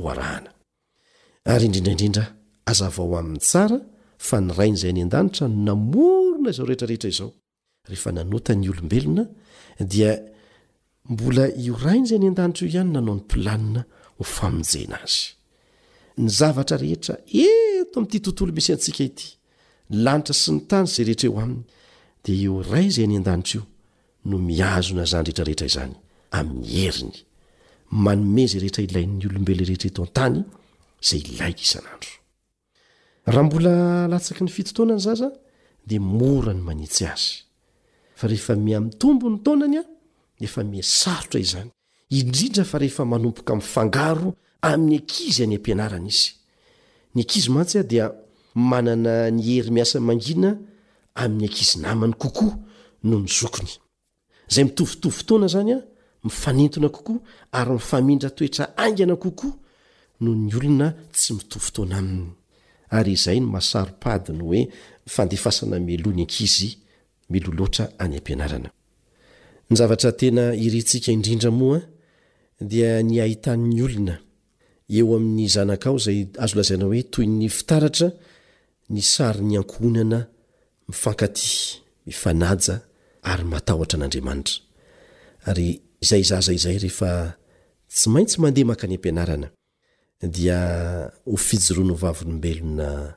azydrindraridra 0.04 2.24
azavao 2.72 3.12
ami'ny 3.20 3.40
tsara 3.50 3.78
fa 4.18 4.40
ny 4.42 4.54
ray 4.56 4.72
n'izay 4.74 4.92
any 4.94 5.04
an-danitra 5.06 5.48
no 5.52 5.58
namorona 5.68 6.50
izao 6.54 6.68
rehetrarehetra 6.70 7.10
izao 7.14 7.32
rehefa 7.90 8.12
nanotany 8.16 8.68
olombelona 8.72 9.26
dia 9.80 10.14
mbola 11.10 11.46
io 11.56 11.76
rai 11.84 12.00
n' 12.02 12.08
zay 12.10 12.18
any 12.20 12.28
andanitra 12.32 12.66
io 12.68 12.72
ihany 12.76 12.92
nanao 12.96 13.16
n'ny 13.18 13.26
mpilanina 13.28 13.82
hofamonjena 14.20 14.98
azy 15.06 15.24
ny 16.22 16.28
zavatra 16.40 16.76
rehetra 16.84 17.14
eto 17.46 17.96
ami'ity 18.00 18.20
tontolo 18.26 18.52
misy 18.58 18.72
antsika 18.76 19.02
ity 19.10 19.28
lanitra 20.06 20.34
sy 20.42 20.50
ny 20.56 20.62
tany 20.72 20.88
zay 20.94 21.06
rehetra 21.10 21.28
eo 21.32 21.40
aminy 21.44 21.62
dia 22.24 22.36
io 22.44 22.56
ray 22.72 22.88
zay 22.96 23.06
any 23.08 23.18
an-danitra 23.20 23.60
io 23.60 23.64
no 24.30 24.38
miazona 24.52 25.04
zanyreetrarehetra 25.12 25.68
izany 25.72 25.94
aminyheriny 26.40 27.16
manome 28.06 28.44
zay 28.52 28.62
rehetra 28.64 28.82
ilai'ny 28.88 29.26
olombelo 29.30 29.64
rehetra 29.70 29.90
eto 29.92 30.02
antany 30.08 30.38
zay 31.08 31.22
ilaik 31.34 31.60
isanandro 31.68 32.14
raha 33.26 33.44
mbola 33.44 34.08
latsaka 34.08 34.44
ny 34.46 34.50
fitotoanany 34.52 35.00
zaza 35.00 35.32
dia 35.88 36.00
mora 36.00 36.54
ny 36.54 36.62
manitsy 36.62 37.06
azy 37.06 37.44
fa 38.16 38.28
rehefa 38.28 38.56
mia 38.56 38.80
mitombo 38.82 39.30
ny 39.30 39.38
taonanya 39.46 39.84
eefa 40.42 40.64
miasarotra 40.64 41.40
izanyin 41.40 41.72
fehefa 42.72 43.06
manompoka 43.06 43.56
mfanga 43.56 44.34
ain'nyaizy 44.62 45.46
ny 45.48 45.56
ampiaanaiydia 45.56 48.12
manana 48.56 49.32
ny 49.32 49.42
hery 49.42 49.72
miasanymangina 49.72 50.58
amin'ny 51.16 51.46
akizy 51.46 51.80
namany 51.80 52.14
kokoa 52.14 52.58
nony 53.04 53.28
zonyaymioviovtoana 53.28 55.48
zanya 55.48 55.82
mifanentona 56.24 56.90
kokoa 56.90 57.20
ary 57.52 57.72
mifamindra 57.74 58.30
toetra 58.30 58.78
angana 58.78 59.16
kokoa 59.16 59.54
noho 60.22 60.36
ny 60.38 60.56
olona 60.56 60.92
tsy 61.12 61.34
mitovitoana 61.34 61.98
aminy 61.98 62.30
ary 62.98 63.14
izay 63.16 63.40
ny 63.42 63.46
masaropadi 63.56 64.32
ny 64.38 64.44
hoe 64.46 64.62
fandefasana 65.16 65.78
meloha 65.88 66.16
ny 66.18 66.22
ankizyoay 66.24 66.74
zvatratena 69.78 70.44
irintsika 70.66 71.10
indrindra 71.16 71.52
moa 71.60 71.80
dia 72.72 72.92
ny 73.08 73.16
ahitan''ny 73.26 73.80
olona 73.86 74.16
eo 74.98 75.08
amin'ny 75.18 75.48
zanaka 75.56 75.88
ao 75.92 75.98
zay 76.06 76.20
azo 76.44 76.56
lazaina 76.58 76.86
oe 76.92 77.02
toy 77.14 77.28
ny 77.38 77.48
fitaratra 77.58 78.08
ny 78.94 79.02
sary 79.14 79.42
ny 79.50 79.56
ankhonana 79.62 80.20
mifankaty 80.88 81.48
minhye 82.08 82.76
tsy 87.96 88.10
maintsy 88.14 88.38
mandeha 88.42 88.68
maka 88.70 88.84
any 88.88 88.96
ampianarana 88.98 89.48
dia 90.30 91.12
ho 91.26 91.38
fijoroany 91.38 91.94
vavolombelona 92.02 93.14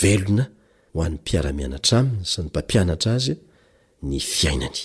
velona 0.00 0.46
ho 0.92 1.02
an'nympiaramianatra 1.02 1.98
aminy 2.00 2.24
sy 2.26 2.42
ny 2.42 2.46
mpampianatra 2.48 3.14
azy 3.18 3.34
ny 4.02 4.20
fiainany 4.22 4.80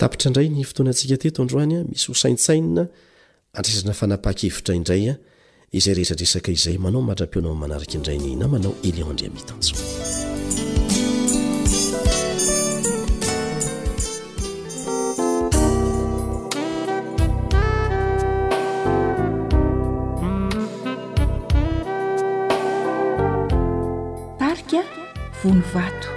tapitra 0.00 0.28
indray 0.30 0.50
ny 0.52 0.64
fotoana 0.66 0.90
antsika 0.94 1.16
teto 1.22 1.42
androany 1.46 1.84
misy 1.86 2.06
ho 2.10 2.14
saintsaina 2.22 2.86
atrizana 3.56 3.92
fanapa-kevitra 4.00 4.74
indray 4.80 5.10
a 5.14 5.16
izay 5.72 5.94
rehetraresaka 5.98 6.50
izay 6.52 6.78
manao 6.78 7.02
matra-pionao 7.08 7.54
manaraka 7.64 7.94
indray 7.98 8.18
nyna 8.20 8.48
manao 8.52 8.74
elion 8.84 9.10
andria 9.14 9.30
mihitanjo 9.32 10.15
وت 25.76 26.15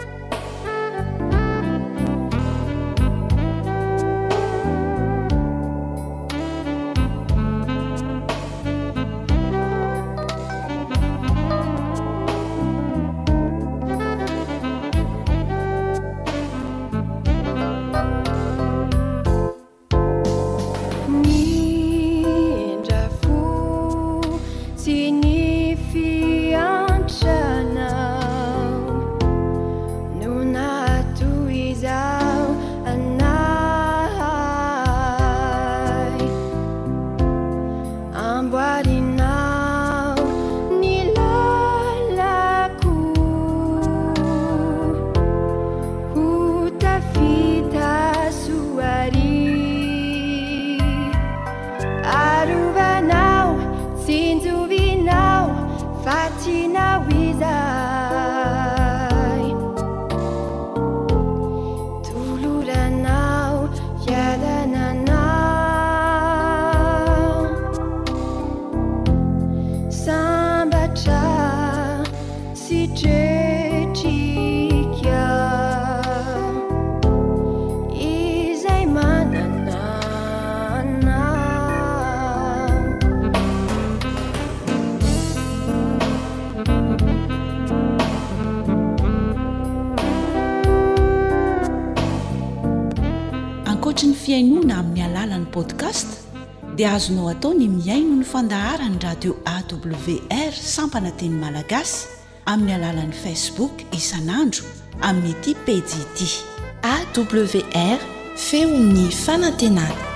ainona 94.34 94.80
amin'ny 94.80 95.02
alalan'ny 95.08 95.50
podcast 95.56 96.08
dia 96.78 96.94
azonao 96.98 97.30
atao 97.34 97.54
ny 97.58 97.68
miaino 97.78 98.20
ny 98.22 98.26
fandahara 98.32 98.86
ny 98.90 99.00
radio 99.08 99.34
awr 99.56 100.54
sampana 100.76 101.12
teny 101.20 101.34
malagasy 101.44 102.08
amin'ny 102.52 102.74
alalan'ni 102.80 103.18
facebook 103.26 103.74
isan'andro 104.00 104.66
amin'ny 105.10 105.34
ati 105.38 105.52
pejid 105.66 106.14
awr 106.94 108.00
feo 108.48 108.70
ny 108.70 109.10
fanantenana 109.24 110.09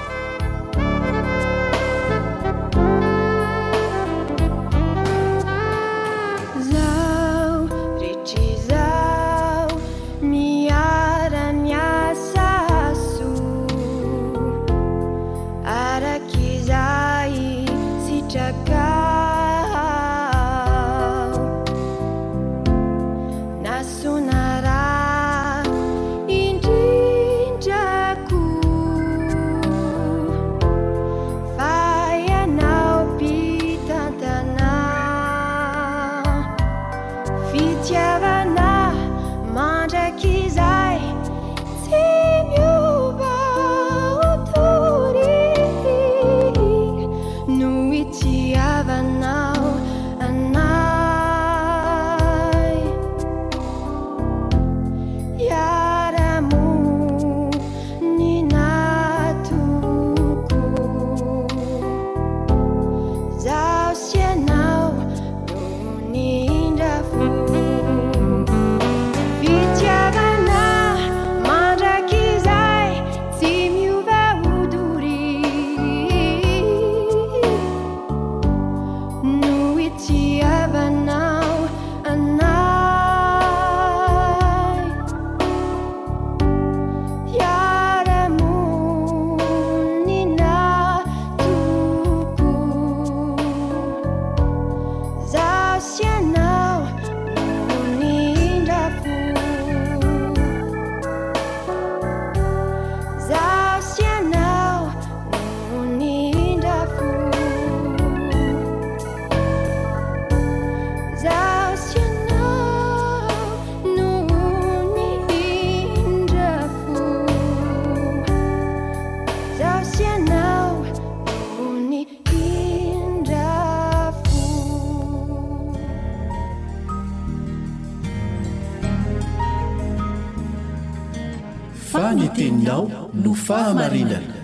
fahamarinana 133.47 134.39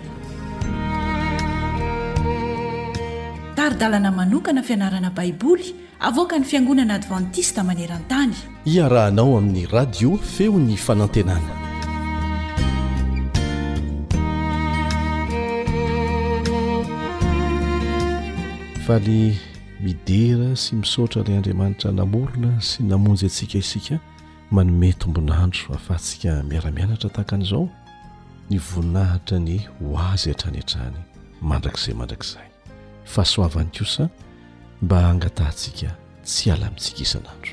taridalana 3.56 4.10
manokana 4.18 4.62
fianarana 4.62 5.10
baiboly 5.10 5.66
avoaka 6.08 6.38
ny 6.38 6.44
fiangonana 6.44 6.94
advantista 6.94 7.60
maneran-tany 7.68 8.34
iarahanao 8.76 9.38
amin'ny 9.38 9.64
radio 9.78 10.10
feo 10.36 10.54
ny 10.68 10.76
fanantenana 10.86 11.54
faaly 18.86 19.20
midera 19.84 20.52
sy 20.62 20.76
misaotra 20.80 21.24
ilay 21.24 21.36
andriamanitra 21.40 21.88
namorona 22.00 22.52
sy 22.68 22.78
namonjy 22.90 23.24
antsika 23.32 23.56
isika 23.64 23.96
manome 24.54 24.92
tombonandro 25.00 25.64
ahafahantsika 25.76 26.30
miaramianatra 26.50 27.08
tahakan'izao 27.18 27.64
ny 28.50 28.58
voninahitra 28.58 29.38
ny 29.38 29.56
hoazy 29.80 30.28
hatrany 30.34 30.56
an-trany 30.56 30.96
mandrakizay 31.48 31.94
mandrakzay 31.94 32.46
fahsoavany 33.12 33.68
kosa 33.78 34.08
mba 34.82 35.00
hangatantsika 35.02 35.88
tsy 36.24 36.50
alamitsika 36.52 37.00
isanandro 37.02 37.52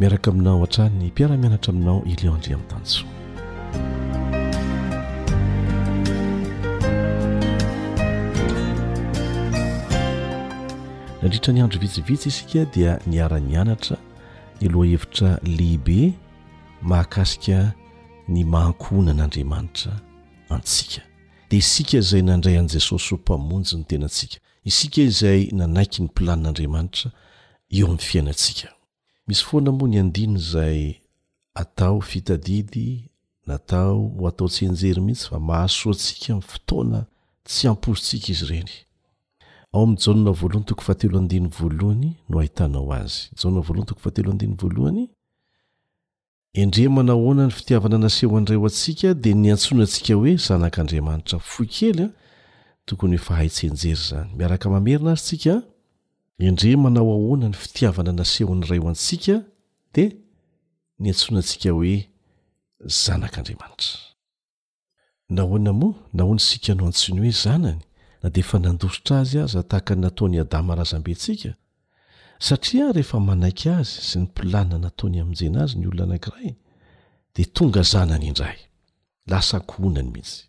miaraka 0.00 0.30
aminao 0.30 0.60
hatrany 0.60 0.94
ny 0.98 1.06
mpiara-mianatra 1.10 1.70
aminao 1.72 2.02
ileo 2.12 2.34
andrea 2.34 2.56
ami'ny 2.56 2.70
tansoa 2.70 3.10
n 11.12 11.22
andritra 11.22 11.52
ny 11.54 11.60
andro 11.62 11.78
vitsivitsy 11.80 12.28
isika 12.28 12.64
dia 12.74 12.92
niara-nianatra 13.06 13.96
ny 14.60 14.68
loha 14.68 14.86
hevitra 14.90 15.38
lehibe 15.42 16.14
mahakasika 16.82 17.72
ny 18.28 18.44
mankona 18.44 19.10
an'andriamanitra 19.10 19.98
antsika 20.50 21.02
de 21.50 21.56
isika 21.56 22.00
zay 22.00 22.22
nandray 22.22 22.58
an' 22.58 22.68
jesosy 22.68 23.14
ho 23.14 23.16
mpamonjy 23.18 23.76
ny 23.76 23.84
tenantsika 23.88 24.38
isika 24.68 24.98
izay 25.08 25.42
nanaiky 25.58 25.98
ny 26.02 26.06
mplanin'andriamanitra 26.08 27.08
eo 27.76 27.84
amin'ny 27.86 28.02
fiainatsika 28.08 28.68
misy 29.26 29.42
foana 29.48 29.70
moa 29.78 29.88
ny 29.90 29.96
andiny 30.02 30.36
zay 30.52 30.82
atao 31.60 31.96
fitadidy 32.10 32.88
natao 33.46 33.98
atao 34.28 34.48
tsy 34.52 34.62
enjery 34.68 35.00
mihitsy 35.04 35.26
fa 35.30 35.38
mahasoatsika 35.48 36.30
m'y 36.36 36.42
fotoana 36.50 37.00
tsy 37.48 37.64
amposotsika 37.70 38.28
izy 38.32 38.44
ireny 38.46 38.72
ao 39.72 39.82
ami'ny 39.84 39.98
jana 40.06 40.30
voalohany 40.38 40.64
toko 40.68 40.82
fahatelo 40.86 41.16
andiny 41.22 41.48
voalohany 41.58 42.10
no 42.28 42.34
ahitanao 42.40 42.92
azy 43.00 43.20
janna 43.40 43.60
voalohany 43.66 43.86
toko 43.88 44.00
fahatelo 44.04 44.28
andiny 44.34 44.54
voalohany 44.60 45.02
endre 46.56 46.88
manao 46.88 47.16
ahoana 47.18 47.46
ny 47.46 47.50
fitiavana 47.50 47.98
nasehoany 47.98 48.44
iray 48.46 48.58
ho 48.58 48.64
antsika 48.66 49.14
de 49.14 49.32
ny 49.34 49.50
antsona 49.52 49.82
antsika 49.82 50.14
hoe 50.14 50.32
zanak'andriamanitra 50.36 51.38
foikelya 51.38 52.08
tokony 52.86 53.16
hoe 53.16 53.24
fa 53.24 53.34
haitsenjery 53.36 53.94
zany 53.94 54.26
miaraka 54.36 54.68
mamerina 54.70 55.12
azy 55.12 55.22
tsika 55.36 55.62
endre 56.38 56.76
manao 56.76 57.12
ahoana 57.14 57.48
ny 57.48 57.54
fitiavana 57.54 58.12
naseho 58.12 58.52
any 58.52 58.64
ray 58.68 58.78
o 58.80 58.88
antsika 58.88 59.44
de 59.94 60.04
ny 60.98 61.08
antsonantsika 61.10 61.70
hoe 61.70 62.08
zanak'andriamanitra 63.04 63.90
nahoana 65.28 65.72
moa 65.72 65.94
nahoany 66.12 66.40
sika 66.40 66.74
no 66.74 66.86
antsony 66.86 67.20
hoe 67.20 67.30
zanany 67.30 67.80
na 68.22 68.28
de 68.30 68.40
efa 68.40 68.58
nandosotra 68.58 69.20
azy 69.20 69.38
aza 69.38 69.62
tahaka 69.62 69.94
n 69.94 70.00
nataony 70.00 70.40
adama 70.40 70.74
razambentsika 70.74 71.54
satria 72.42 72.92
rehefa 72.92 73.20
manaika 73.20 73.76
azy 73.78 74.00
sy 74.08 74.18
ny 74.22 74.28
mpolananataony 74.30 75.18
amin'ijena 75.20 75.58
azy 75.66 75.76
ny 75.78 75.88
olona 75.90 76.04
anankiray 76.08 76.48
dia 77.36 77.44
tonga 77.52 77.82
zanany 77.82 78.26
indray 78.30 78.58
lasa 79.30 79.56
ankohonany 79.60 80.08
mihitsy 80.14 80.48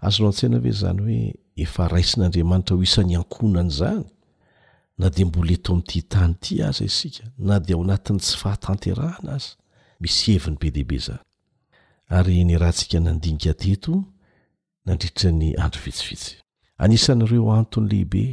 azono 0.00 0.28
an-tseina 0.30 0.58
ve 0.62 0.70
zany 0.72 1.00
hoe 1.04 1.18
efa 1.64 1.88
raisin'andriamanitra 1.94 2.76
ho 2.76 2.82
isan'ny 2.82 3.16
ankoonany 3.18 3.70
zany 3.70 4.04
na 4.98 5.10
dea 5.10 5.26
mbola 5.26 5.52
eto 5.56 5.70
amin'ity 5.72 6.00
htany 6.02 6.34
ity 6.38 6.62
azy 6.62 6.84
isika 6.84 7.24
na 7.38 7.58
dia 7.60 7.76
ao 7.76 7.82
anatin'ny 7.84 8.20
tsy 8.20 8.36
fahatanterahana 8.42 9.30
azy 9.34 9.48
misy 10.00 10.32
hevin'ny 10.32 10.58
be 10.62 10.70
dehibe 10.70 10.98
zany 10.98 11.24
ary 12.08 12.44
ny 12.44 12.54
rahantsika 12.58 13.00
nandinika 13.00 13.54
teto 13.54 14.04
nandritra 14.86 15.30
ny 15.34 15.58
andro 15.58 15.80
vitsivitsy 15.86 16.32
anisan'n'ireo 16.78 17.50
antony 17.58 17.88
lehibe 17.90 18.24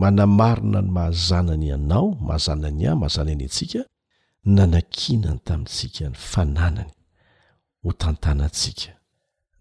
manamarina 0.00 0.80
ny 0.82 0.90
mahazanany 0.96 1.64
ianao 1.66 2.08
mahazanany 2.26 2.88
an 2.88 2.98
mahazana 3.00 3.34
ny 3.34 3.44
antsika 3.46 3.80
nanakinany 4.54 5.38
tamintsika 5.46 6.04
ny 6.08 6.16
fananany 6.30 6.90
ho 7.82 7.90
tantanantsika 8.00 8.90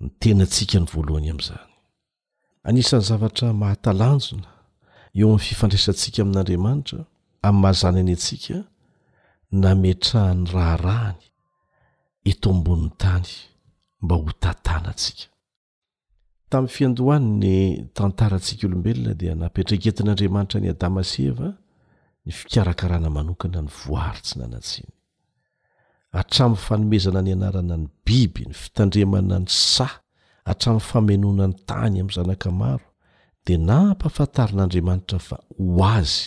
ny 0.02 0.08
tenaantsika 0.20 0.78
ny 0.80 0.88
voalohany 0.92 1.30
amn'izany 1.32 1.64
anisan'ny 2.68 3.04
zavatra 3.10 3.48
mahatalanjona 3.62 4.50
eo 5.20 5.28
amin'ny 5.28 5.44
fifandraisantsika 5.48 6.18
amin'andriamanitra 6.24 7.00
amn'ny 7.48 7.62
mahazanany 7.64 8.12
atsika 8.18 8.58
nametra 9.64 10.24
ny 10.40 10.44
raharahany 10.56 11.24
eto 12.30 12.48
ambonin'ny 12.56 12.94
tany 13.04 13.30
mba 14.04 14.16
ho 14.22 14.30
tantanatsika 14.44 15.31
tamin'ny 16.52 16.74
fiandohany 16.76 17.30
ny 17.44 17.56
tantarantsika 17.98 18.64
olombelona 18.68 19.14
dia 19.22 19.34
napetreketin'andriamanitra 19.44 20.60
ny 20.64 20.68
adama 20.76 21.02
sy 21.12 21.20
eva 21.32 21.50
ny 22.26 22.32
fikarakarana 22.40 23.10
manokana 23.18 23.60
ny 23.66 23.72
voarytsy 23.82 24.34
nanatsiny 24.42 24.92
atramin'ny 26.20 26.62
fanomezana 26.68 27.22
ny 27.26 27.32
anarana 27.38 27.76
ny 27.84 27.88
biby 28.06 28.44
ny 28.50 28.56
fitandremana 28.62 29.38
ny 29.42 29.48
sa 29.74 29.88
hatramn'ny 30.50 30.84
famenona 30.92 31.46
ny 31.52 31.56
tany 31.70 31.96
amn'n 32.04 32.16
zanaka 32.20 32.50
maro 32.62 32.88
de 33.48 33.56
nampahafantarin'andriamanitra 33.70 35.20
fa 35.28 35.38
ho 35.58 35.86
azy 35.98 36.26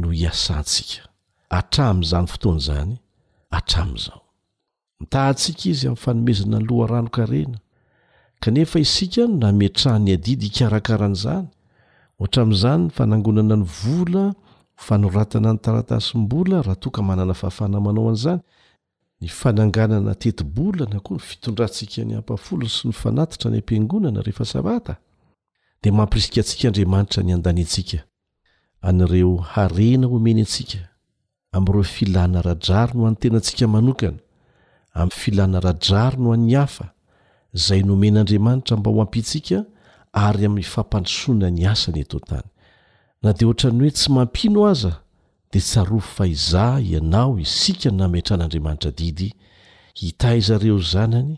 no 0.00 0.06
hiasantsika 0.18 1.02
atram'izany 1.58 2.26
fotoana 2.32 2.62
zany 2.68 2.94
atramn'izao 3.58 4.20
mytahatsiaka 5.00 5.64
izy 5.72 5.84
ami'ny 5.88 6.02
fanomezana 6.04 6.56
ny 6.58 6.64
loharano 6.68 7.10
karena 7.18 7.58
kanefa 8.40 8.78
isika 8.78 9.20
no 9.26 9.36
nametrahany 9.46 10.10
adidy 10.18 10.46
ikarakaran'izany 10.52 11.46
ohatra 12.18 12.40
amin'izany 12.44 12.82
n 12.86 12.90
fanangonana 12.96 13.56
ny 13.60 13.64
vola 13.78 14.24
fanoratana 14.86 15.50
ny 15.54 15.58
taratasym-bola 15.64 16.56
raha 16.66 16.76
toka 16.82 17.00
manana 17.08 17.34
fahafana 17.40 17.78
manao 17.86 18.08
an'izany 18.12 18.40
ny 19.20 19.28
fananganana 19.40 20.12
tetibolana 20.22 20.98
koa 21.06 21.16
ny 21.16 21.22
fitondrantsika 21.28 22.00
ny 22.08 22.12
ampafolon 22.20 22.70
sy 22.76 22.82
ny 22.88 22.94
fanatitra 23.02 23.48
ny 23.50 23.58
ampiangonana 23.60 24.20
rehefa 24.26 24.44
savata 24.52 24.94
di 25.82 25.88
mampirisika 25.96 26.38
antsika 26.40 26.66
andriamanitra 26.70 27.20
ny 27.26 27.32
an-dany 27.36 27.62
antsika 27.66 27.98
an'reo 28.88 29.32
harena 29.52 30.06
omeny 30.16 30.42
asika 30.48 30.80
amn'ireo 31.56 31.82
filanaradraro 31.96 32.94
no 32.96 33.02
han'ny 33.06 33.18
tenantsika 33.22 33.64
manokana 33.74 34.20
amn'ny 34.98 35.16
filanaradraro 35.22 36.18
no 36.24 36.30
an'nyhafa 36.38 36.86
zay 37.54 37.82
nomen'andriamanitra 37.82 38.76
mba 38.76 38.90
ho 38.90 39.00
ampitsika 39.04 39.58
ary 40.26 40.42
amin'ny 40.46 40.64
fampanosoana 40.74 41.48
ny 41.56 41.62
asa 41.72 41.88
ny 41.94 42.00
etotany 42.04 42.48
na 43.22 43.30
dea 43.36 43.46
ohatrany 43.48 43.78
hoe 43.82 43.90
tsy 43.96 44.08
mampino 44.16 44.60
aza 44.72 44.92
de 45.52 45.58
tsarof 45.66 46.06
faizaa 46.16 46.76
ianao 46.92 47.32
isikany 47.44 47.96
nametra 47.98 48.32
an'andriamanitra 48.36 48.90
didy 48.98 49.30
hita 49.98 50.28
izareo 50.40 50.78
zanany 50.92 51.32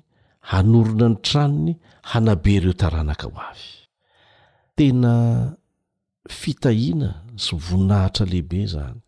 hanorona 0.51 1.07
ny 1.13 1.17
tranony 1.27 1.73
hanabe 2.11 2.53
ireo 2.57 2.73
taranaka 2.81 3.27
ho 3.31 3.39
avy 3.49 3.69
tena 4.77 5.13
fitahina 6.39 7.09
syvoninahitra 7.45 8.25
lehibe 8.31 8.61
zany 8.73 8.99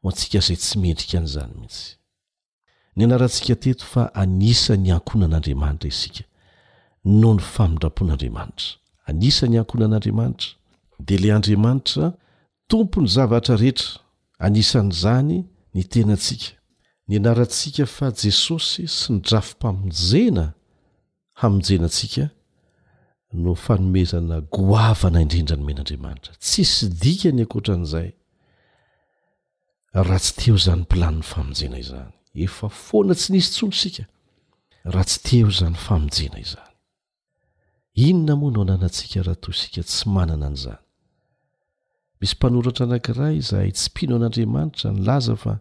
ho 0.00 0.04
antsika 0.08 0.38
zay 0.46 0.56
tsy 0.60 0.74
mendrika 0.82 1.16
an'izany 1.20 1.52
mihitsy 1.58 1.84
ny 2.96 3.04
anarantsika 3.04 3.54
teto 3.56 3.84
fa 3.92 4.04
anisany 4.20 4.90
ankonan'andriamanitra 4.96 5.88
isika 5.92 6.22
no 7.20 7.30
ny 7.34 7.40
famindrapon'andriamanitra 7.54 8.68
anisany 9.10 9.56
ankonan'andriamanitra 9.62 10.48
di 11.06 11.16
le 11.22 11.30
andriamanitra 11.32 12.04
tompo 12.70 12.98
ny 13.00 13.08
zavatra 13.16 13.54
rehetra 13.62 13.90
anisan'izany 14.46 15.36
ny 15.74 15.82
tenantsika 15.92 16.50
ny 17.08 17.14
anarantsika 17.20 17.84
fa 17.96 18.06
jesosy 18.22 18.84
sy 18.96 19.08
nydrafompamonjena 19.12 20.44
hamonjenantsika 21.40 22.24
no 23.42 23.54
fanomezana 23.64 24.36
goavana 24.54 25.18
indrindra 25.24 25.56
ny 25.56 25.64
men'andriamanitra 25.68 26.32
tsi 26.44 26.64
sy 26.74 26.86
dika 27.02 27.28
ny 27.34 27.42
ankoatra 27.44 27.74
an'izay 27.76 28.10
raha 29.94 30.18
tsy 30.24 30.32
teo 30.40 30.54
izany 30.60 30.82
mpilaniny 30.88 31.22
famonjena 31.32 31.78
izany 31.86 32.15
efa 32.44 32.68
foana 32.68 33.14
tsy 33.16 33.28
nisy 33.32 33.50
tsolosika 33.52 34.04
raha 34.92 35.04
tsy 35.08 35.18
teho 35.28 35.50
zany 35.58 35.76
famonjena 35.86 36.38
izany 36.46 36.72
inona 38.06 38.34
moa 38.40 38.50
no 38.54 38.62
nanatsika 38.70 39.18
raha 39.26 39.36
to 39.42 39.48
isika 39.54 39.82
tsy 39.88 40.00
manana 40.14 40.46
an'izany 40.50 40.80
misy 42.18 42.34
mpanoratra 42.38 42.82
anankiray 42.86 43.34
izahay 43.42 43.70
tsy 43.76 43.86
mpiano 43.92 44.14
an'andriamanitra 44.18 44.88
nylaza 44.94 45.34
fa 45.42 45.52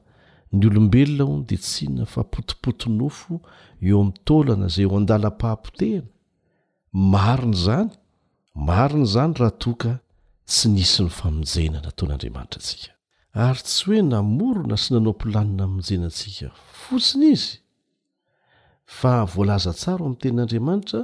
ny 0.57 0.61
olombelona 0.69 1.23
ho 1.27 1.33
no 1.37 1.45
detsihona 1.51 2.03
fapotipoto 2.13 2.85
nofo 2.99 3.33
eo 3.87 3.97
amin'ny 3.99 4.17
taolana 4.27 4.67
zay 4.75 4.85
ho 4.89 4.95
andala-pahampotehana 4.99 6.09
maro 7.13 7.45
ny 7.51 7.57
zany 7.65 7.89
maro 8.67 8.95
ny 9.01 9.07
zany 9.13 9.33
raha 9.39 9.53
toa 9.61 9.75
ka 9.81 9.91
tsy 10.49 10.65
nisy 10.75 10.97
ny 11.05 11.11
famonjena 11.19 11.77
na 11.85 11.89
ton'andriamanitra 11.97 12.59
atsika 12.61 12.94
ary 13.35 13.61
tsy 13.67 13.83
hoe 13.87 14.01
namorona 14.07 14.77
sy 14.83 14.89
nanao 14.93 15.13
mpolanina 15.15 15.63
mijenatsika 15.77 16.47
fotsiny 16.81 17.27
izy 17.35 17.57
fa 18.97 19.11
voalaza 19.33 19.71
tsara 19.79 20.01
o 20.03 20.07
am'ny 20.07 20.19
tenin'andriamanitra 20.21 21.01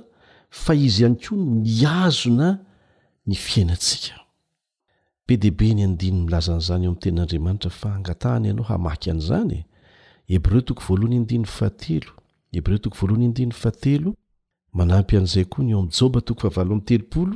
fa 0.63 0.73
izy 0.87 1.03
any 1.07 1.17
koa 1.23 1.37
ny 1.45 1.49
miazona 1.65 2.47
ny 3.27 3.35
fiainatsika 3.45 4.15
be 5.25 5.33
deibe 5.41 5.67
ny 5.75 5.81
andiny 5.87 6.17
milazan'izany 6.25 6.83
eo 6.85 6.91
am' 6.91 7.01
tenin'andriamanitra 7.03 7.69
fa 7.81 7.89
angatahany 7.97 8.45
ianao 8.47 8.65
hamaky 8.71 9.07
an'izany 9.13 9.55
hebreo 10.31 10.61
toko 10.67 10.81
voalohany 10.87 11.17
andiny 11.21 11.45
fahatelo 11.57 12.11
heb 12.53 12.67
reo 12.67 12.77
toko 12.83 12.95
voalohany 12.99 13.25
andiny 13.25 13.51
fahatelo 13.61 14.09
manampy 14.77 15.13
an'izay 15.17 15.45
koa 15.51 15.63
ny 15.65 15.73
o 15.75 15.81
mi'njoba 15.81 16.19
toko 16.27 16.39
fahavalo 16.49 16.71
ami'y 16.75 16.85
telopolo 16.89 17.35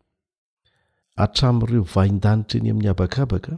atrami'ireo 1.23 1.83
vain-danitra 1.95 2.57
eny 2.59 2.71
amin'ny 2.71 2.89
habakabaka 2.91 3.53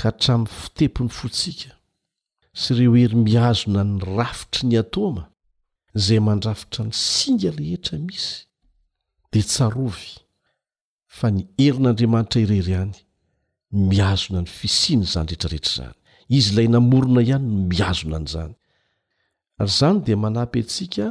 ka 0.00 0.04
hatramin'ny 0.10 0.52
fitepony 0.62 1.10
fotsika 1.18 1.70
sy 2.60 2.68
ireo 2.74 2.92
hery 3.00 3.16
miazona 3.28 3.82
ny 3.90 3.98
rafitry 4.18 4.64
ny 4.70 4.74
atoma 4.82 5.24
izay 5.96 6.20
mandrafitra 6.28 6.82
ny 6.88 6.92
singa 7.14 7.50
lehetra 7.58 7.96
misy 8.08 8.36
di 9.32 9.40
tsarovy 9.50 10.08
fa 11.18 11.26
ny 11.34 11.40
herin'andriamanitra 11.60 12.38
irery 12.44 12.74
any 12.84 12.94
miazona 13.92 14.38
ny 14.44 14.50
fisiny 14.60 15.04
zany 15.12 15.24
rehetrarehetra 15.30 15.74
zany 15.78 15.96
izy 16.38 16.50
ilay 16.54 16.68
namorona 16.76 17.20
ihanyno 17.26 17.54
miazona 17.72 18.16
anyizany 18.20 18.48
ry 19.60 19.68
zany 19.78 19.96
dia 20.06 20.16
manapy 20.24 20.58
atsika 20.64 21.04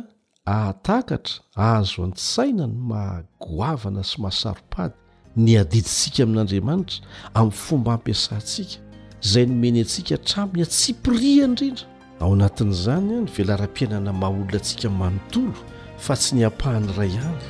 ahatakatra 0.54 1.36
ahazo 1.66 1.98
an--tsaina 2.08 2.64
ny 2.72 2.76
mahagoavana 2.94 4.02
sy 4.10 4.16
mahasaropady 4.24 4.98
ny 5.38 5.58
adidisika 5.58 6.24
amin'andriamanitra 6.24 7.02
amin'ny 7.34 7.52
fomba 7.56 7.94
ampiasantsika 7.94 8.80
zay 9.22 9.46
nomeny 9.46 9.82
atsika 9.82 10.16
atramony 10.16 10.62
atsiporiha 10.62 11.48
ny 11.48 11.56
rindra 11.58 11.86
ao 12.20 12.34
anatin'izany 12.34 13.12
a 13.18 13.22
ny 13.22 13.30
velaram-piainana 13.38 14.14
maha 14.14 14.34
olona 14.34 14.58
atsika 14.58 14.90
mamotolo 14.90 15.54
fa 15.98 16.16
tsy 16.18 16.36
ny 16.36 16.46
ampahany 16.46 16.88
ray 16.98 17.14
any 17.18 17.44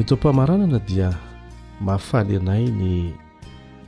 eto 0.00 0.16
mpamaranana 0.16 0.78
dia 0.78 1.18
mahafaly 1.80 2.36
anay 2.36 2.64
ny 2.70 3.12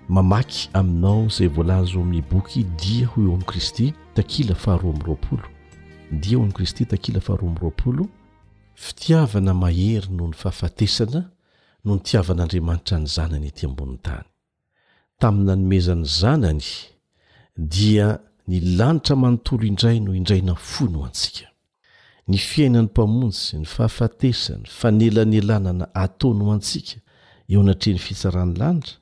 mamaky 0.08 0.68
aminao 0.72 1.28
zay 1.28 1.46
voalaza 1.48 1.94
amin'ny 1.94 2.22
boky 2.30 2.64
dia 2.64 3.06
ho 3.06 3.22
eo 3.22 3.28
amin'i 3.34 3.44
kristy 3.44 3.94
takila 4.14 4.54
faharoa 4.54 4.92
am'yroapolo 4.94 5.51
dia 6.20 6.36
eoan'y 6.36 6.52
kristy 6.52 6.84
takila 6.86 7.20
faharoamiroapolo 7.20 8.04
fitiavana 8.84 9.54
mahery 9.62 10.08
noho 10.16 10.28
ny 10.30 10.34
fahafatesana 10.42 11.20
no 11.84 11.92
nitiavan'andriamanitra 11.96 12.96
ny 13.02 13.06
zanany 13.14 13.46
ety 13.50 13.66
amboni'ny 13.68 14.00
tany 14.06 14.28
taminanomezany 15.20 16.04
zanany 16.20 16.68
dia 17.56 18.18
ny 18.48 18.60
lanitra 18.78 19.16
manontolo 19.22 19.64
indray 19.70 19.98
no 20.06 20.12
indray 20.20 20.42
na 20.50 20.54
fo 20.54 20.84
n 20.86 20.94
ho 21.00 21.04
antsika 21.08 21.48
ny 22.28 22.36
fiainany 22.36 22.86
mpamontsy 22.92 23.56
ny 23.56 23.64
fahafatesany 23.66 24.68
fanelanelanana 24.78 25.88
ataon 25.94 26.44
ho 26.44 26.52
antsika 26.52 27.00
eo 27.48 27.60
anatrehny 27.64 27.98
fitsaran'ny 28.06 28.58
lanitra 28.60 28.96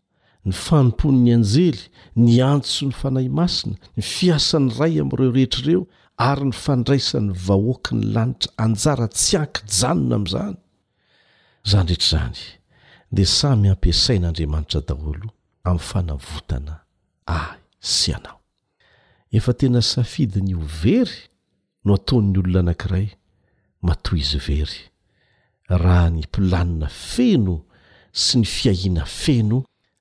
ny 0.46 0.52
fanompon'ny 0.54 1.34
anjely 1.34 1.88
ny 2.16 2.38
antso 2.42 2.86
ny 2.86 2.92
fanahy 2.94 3.28
masina 3.28 3.74
ny 3.98 4.02
fiasan'ny 4.02 4.70
ray 4.78 5.00
amin'ireo 5.02 5.32
rehetrareo 5.38 5.82
ary 6.28 6.44
ny 6.50 6.56
fandraisany 6.56 7.32
vahoaky 7.46 7.94
ny 7.96 8.06
lanitra 8.14 8.52
anjara 8.64 9.06
tsy 9.08 9.36
ankijanona 9.40 10.14
am'izany 10.18 10.56
zany 11.70 11.84
ndrehetra 11.84 12.18
zany 12.18 12.40
di 13.16 13.24
samy 13.38 13.66
ampisain'andriamanitra 13.74 14.80
daholo 14.88 15.28
ami'ny 15.68 15.84
fanavotana 15.90 16.74
ahy 17.38 17.56
sy 17.96 18.10
anao 18.16 18.38
efa 19.36 19.52
tena 19.58 19.80
safidi 19.92 20.40
nyio 20.46 20.60
very 20.82 21.18
no 21.84 21.92
ataon'ny 21.98 22.36
olona 22.42 22.60
anankiray 22.64 23.06
mato 23.86 24.12
izy 24.22 24.38
very 24.48 24.82
raha 25.82 26.08
ny 26.14 26.20
mpilanina 26.28 26.88
feno 27.10 27.54
sy 28.22 28.32
ny 28.38 28.46
fiahiana 28.56 29.04
feno 29.08 29.58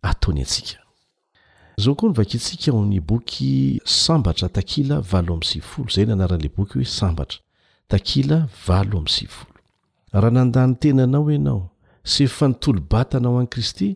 ataony 0.09 0.41
antsika 0.43 0.81
zao 1.79 1.95
koa 1.95 2.07
no 2.09 2.13
vakintsika 2.13 2.71
ony 2.75 2.99
boky 2.99 3.79
sambatra 3.85 4.49
takila 4.49 4.99
valo 5.11 5.33
amin'ny 5.33 5.45
sivy 5.51 5.63
folo 5.69 5.87
izay 5.91 6.05
nanaran'ila 6.09 6.49
boky 6.57 6.73
hoe 6.79 6.85
sambatra 6.99 7.39
takila 7.91 8.37
valo 8.67 8.95
amin'ny 8.99 9.09
sivy 9.17 9.29
folo 9.37 9.53
raha 10.13 10.29
nandàny 10.37 10.73
tena 10.81 11.01
anao 11.07 11.29
ianao 11.35 11.61
sy 12.11 12.19
efa 12.27 12.45
nitolobatana 12.51 13.27
ao 13.29 13.37
an'i 13.41 13.49
kristy 13.53 13.89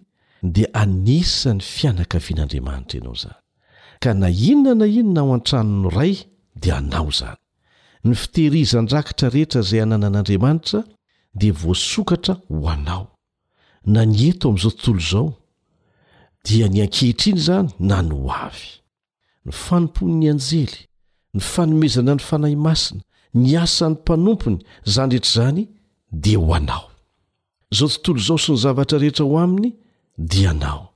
dia 0.56 0.68
anisany 0.84 1.62
fianakavian'andriamanitra 1.76 2.98
ianao 3.00 3.14
izany 3.18 3.36
ka 4.04 4.12
na 4.22 4.28
inona 4.52 4.74
na 4.80 4.86
inona 5.00 5.22
ao 5.24 5.32
an-trano 5.38 5.74
no 5.84 5.90
ray 5.98 6.16
dia 6.62 6.76
anao 6.82 7.08
izany 7.14 7.40
ny 8.08 8.14
fiteirizan-drakitra 8.24 9.28
rehetra 9.36 9.60
izay 9.66 9.82
ananan'andriamanitra 9.86 10.80
dia 11.40 11.54
voasokatra 11.64 12.34
ho 12.50 12.58
anao 12.76 13.06
na 13.94 14.02
ny 14.12 14.20
eto 14.32 14.46
amin'izao 14.48 14.72
tontolo 14.80 15.02
izao 15.08 15.28
dia 16.44 16.68
ny 16.68 16.82
ankehitra 16.84 17.32
iny 17.32 17.40
zany 17.42 17.70
na 17.80 18.02
no 18.02 18.28
avy 18.48 18.68
ny 19.48 19.52
fanompon'ny 19.56 20.30
anjely 20.32 20.88
ny 21.34 21.40
fanomezana 21.54 22.16
ny 22.18 22.24
fanay 22.24 22.56
masina 22.56 23.02
ny 23.34 23.56
asany 23.60 23.96
mpanompony 24.02 24.58
zany 24.86 25.16
rehetra 25.16 25.32
zany 25.34 25.68
de 26.12 26.36
ho 26.36 26.54
anao 26.56 26.92
zao 27.72 27.88
tontolo 27.90 28.20
zao 28.28 28.38
sy 28.38 28.52
ny 28.54 28.58
zavatra 28.66 28.98
rehetra 29.00 29.26
ho 29.26 29.40
aminy 29.40 29.74
di 30.18 30.48
anao 30.48 30.90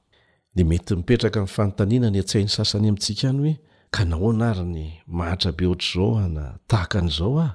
ne 0.55 0.63
mety 0.63 0.95
mipetraka 0.99 1.41
n'fanontanina 1.41 2.09
ny 2.11 2.19
atsy 2.21 2.37
hain'ny 2.39 2.49
sasany 2.51 2.87
amintsika 2.91 3.29
any 3.31 3.39
hoe 3.41 3.55
ka 3.91 4.03
naoanariny 4.05 4.93
mahatra 5.07 5.51
be 5.51 5.65
ohatr' 5.65 5.89
izao 5.89 6.17
aho 6.19 6.29
na 6.29 6.55
tahakan'izao 6.67 7.39
aho 7.41 7.53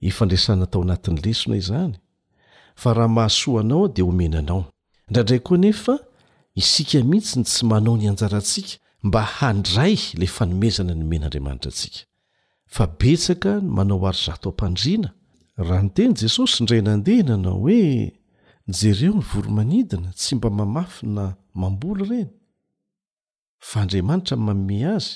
efandraisana 0.00 0.66
tao 0.66 0.82
anatin'ny 0.82 1.18
lesona 1.24 1.56
izany 1.56 1.94
fa 2.78 2.94
raha 2.94 3.08
mahasoa 3.10 3.60
anao 3.66 3.88
h 3.88 3.92
de 3.94 4.02
homena 4.02 4.38
anao 4.38 4.64
ndra 5.10 5.22
ndray 5.22 5.38
koa 5.42 5.58
nefa 5.58 5.98
isika 6.60 6.98
mihitsy 7.08 7.38
ny 7.38 7.44
tsy 7.46 7.64
manao 7.70 7.94
ny 7.96 8.08
anjarantsika 8.10 8.76
mba 9.06 9.22
handray 9.38 9.94
lay 10.20 10.26
fanomezana 10.36 10.94
ny 10.98 11.04
men'andriamanitra 11.10 11.70
atsika 11.74 12.00
fa 12.74 12.84
betsaka 12.98 13.50
ny 13.62 13.68
manao 13.76 14.00
ary 14.10 14.20
zato 14.26 14.48
am-pandriana 14.50 15.08
raha 15.66 15.82
ny 15.86 15.90
teny 15.96 16.12
jesosy 16.20 16.56
indray 16.60 16.82
nandehananao 16.86 17.56
hoe 17.66 17.80
jereo 18.78 19.14
ny 19.18 19.24
voromanidina 19.30 20.08
tsy 20.20 20.32
mba 20.38 20.48
mamafy 20.58 21.02
na 21.16 21.24
mambolo 21.60 22.00
ireny 22.06 22.26
fa 23.68 23.76
andriamanitra 23.82 24.34
ny 24.36 24.42
maomey 24.46 24.84
azy 24.96 25.10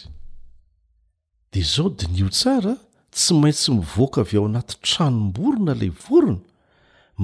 dia 1.52 1.66
zao 1.74 1.88
dinio 1.98 2.28
tsara 2.38 2.72
tsy 3.14 3.34
maintsy 3.40 3.70
mivoaka 3.78 4.18
avy 4.24 4.36
ao 4.38 4.46
anaty 4.46 4.76
tranom-borona 4.86 5.72
ilay 5.76 5.92
vorona 6.06 6.40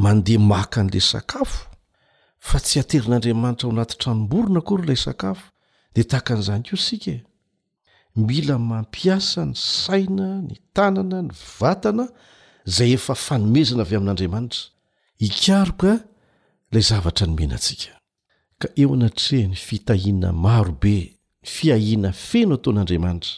mandeha 0.02 0.42
maka 0.52 0.80
an'ila 0.82 1.00
sakafo 1.10 1.67
fa 2.46 2.58
tsy 2.64 2.78
aterin'andriamanitra 2.80 3.66
o 3.68 3.72
anaty 3.72 3.94
tranom-borona 4.02 4.60
koa 4.68 4.76
ryha 4.78 4.84
ilay 4.86 5.00
sakafo 5.06 5.44
dia 5.94 6.04
tahaka 6.10 6.32
an'izany 6.34 6.62
kor 6.70 6.78
sika 6.88 7.10
e. 7.16 7.24
mila 8.28 8.56
mampiasa 8.70 9.40
ny 9.50 9.54
saina 9.82 10.28
ny 10.48 10.54
tanana 10.76 11.18
ny 11.26 11.30
vatana 11.60 12.04
zay 12.76 12.90
efa 12.98 13.14
fanomezana 13.26 13.82
avy 13.84 13.96
amin'andriamanitra 13.98 14.62
ikaroka 15.26 15.92
e, 15.94 16.04
lay 16.72 16.82
zavatra 16.90 17.24
ny 17.26 17.34
menatsika 17.38 17.92
ka 18.60 18.68
eo 18.80 18.90
anatreh 18.96 19.44
ny 19.50 19.56
fitahiana 19.66 20.28
marobe 20.44 20.96
ny 21.42 21.48
fiahiana 21.54 22.10
feno 22.28 22.54
ataoan'andriamanitra 22.56 23.34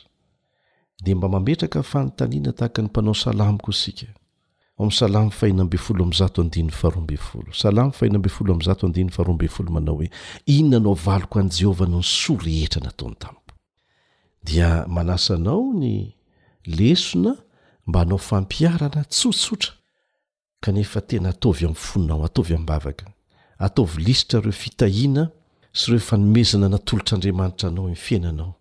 dia 1.04 1.16
mba 1.16 1.28
mametraka 1.34 1.78
y 1.78 1.82
fanontaniana 1.92 2.50
tahaka 2.58 2.78
ny 2.82 2.86
mpanao 2.88 3.14
salamy 3.24 3.58
koisika 3.66 4.06
oam' 4.80 4.90
salamy 4.90 5.30
fahina 5.30 5.62
ambe 5.62 5.76
folo 5.76 6.04
am' 6.04 6.12
zato 6.12 6.40
andiny 6.42 6.70
faroambey 6.72 7.16
folosalamfahina 7.16 8.18
mb 8.18 8.28
foloam'zadahrob 8.36 9.42
fl 9.54 9.66
manao 9.74 9.94
hoe 10.00 10.08
inona 10.46 10.76
anao 10.78 10.94
valoko 10.94 11.38
an' 11.40 11.50
jehovah 11.58 11.88
no 11.88 11.98
ny 12.00 12.04
soa 12.20 12.38
rehetra 12.44 12.80
nataony 12.86 13.14
tamiko 13.22 13.54
dia 14.48 14.86
manasa 14.88 15.34
anao 15.34 15.72
ny 15.80 16.16
lesona 16.64 17.32
mba 17.86 18.00
anao 18.00 18.18
fampiarana 18.18 19.04
tsotsotra 19.12 19.72
kanefa 20.64 21.00
tena 21.08 21.28
ataovy 21.34 21.64
am'foinao 21.66 22.24
ataovy 22.24 22.54
ambavaka 22.54 23.06
ataovy 23.66 23.98
lisitra 24.06 24.40
reo 24.40 24.52
fitahiana 24.64 25.24
sy 25.78 25.90
ireo 25.90 26.00
fanomezana 26.08 26.68
natolotr'andriamanitra 26.68 27.68
anao 27.68 27.88
n 27.88 27.94
fiainanao 27.96 28.54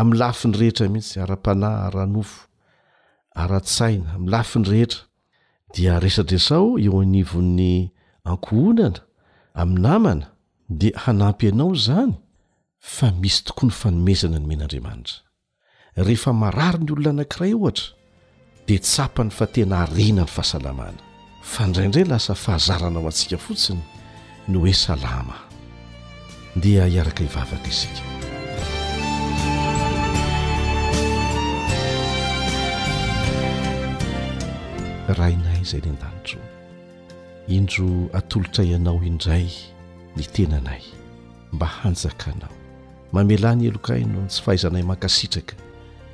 am'ny 0.00 0.14
lafi 0.18 0.48
ny 0.48 0.56
rehetra 0.60 0.88
mihitsy 0.92 1.20
ara-panah 1.24 1.88
ara-nofo 1.88 2.44
ara--tsaina 3.34 4.12
am 4.14 4.26
lafi 4.28 4.58
ny 4.58 4.68
rehetra 4.68 5.07
dia 5.74 5.98
resadresao 6.04 6.78
eo 6.78 6.94
anivon'ny 7.02 7.78
ankohonana 8.30 9.00
ami'n 9.60 9.80
namana 9.84 10.26
dia 10.80 10.96
hanampy 11.04 11.48
anao 11.48 11.74
izany 11.76 12.12
fa 12.96 13.08
misy 13.20 13.42
tokoa 13.46 13.68
ny 13.68 13.74
fanomezana 13.82 14.38
ny 14.40 14.46
men'andriamanitra 14.48 15.18
rehefa 16.06 16.32
marary 16.42 16.80
ny 16.84 16.90
olona 16.92 17.10
anakiray 17.14 17.52
ohatra 17.58 17.88
dia 18.66 18.80
tsapa 18.86 19.20
ny 19.26 19.30
fa 19.38 19.46
tena 19.54 19.74
harena 19.82 20.24
ny 20.24 20.32
fahasalamana 20.36 21.00
fa 21.52 21.60
indraindray 21.66 22.06
lasa 22.12 22.32
fahazaranao 22.44 23.04
antsika 23.10 23.36
fotsiny 23.46 23.82
no 24.48 24.58
hoe 24.64 24.72
salama 24.74 25.36
dia 26.62 26.86
hiaraka 26.88 27.20
hivavaka 27.24 27.68
isika 27.68 28.17
rahinay 35.16 35.64
izay 35.64 35.80
ny 35.80 35.94
an-dantro 35.96 36.40
indro 37.48 38.12
atolotraianao 38.12 39.00
indray 39.04 39.48
ny 40.16 40.22
tenanay 40.36 40.82
mba 41.54 41.64
hanjakanao 41.66 42.52
mamela 43.12 43.54
ny 43.56 43.64
helokahyno 43.70 44.20
ny 44.20 44.28
tsy 44.28 44.42
fahaizanay 44.44 44.84
mankasitraka 44.84 45.54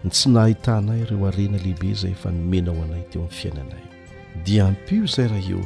ny 0.07 0.15
tsy 0.15 0.29
nahahitanay 0.31 1.03
ireo 1.03 1.27
harena 1.27 1.59
lehibe 1.59 1.87
izay 1.91 2.13
efa 2.15 2.31
nomena 2.31 2.71
ao 2.71 2.83
anay 2.87 3.03
teo 3.11 3.23
ami'ny 3.27 3.35
fiainanay 3.39 3.85
dia 4.47 4.63
ampio 4.71 5.03
izay 5.05 5.27
raha 5.29 5.43
eo 5.59 5.63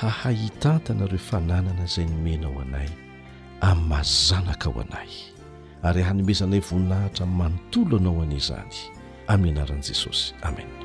hahay 0.00 0.36
hitantanareo 0.46 1.18
fananana 1.18 1.82
izay 1.84 2.06
nymena 2.06 2.46
ao 2.46 2.60
anay 2.62 2.88
ami'ny 3.66 3.88
mazanaka 3.90 4.70
ao 4.70 4.78
anay 4.80 5.10
ary 5.82 6.02
hanomezanay 6.06 6.60
voninahitra 6.62 7.26
n 7.26 7.32
mantolo 7.38 7.96
anao 7.98 8.22
anie 8.22 8.38
izany 8.38 8.76
amin'ny 9.26 9.50
ianaran'i 9.58 9.82
jesosy 9.90 10.30
amena 10.46 10.78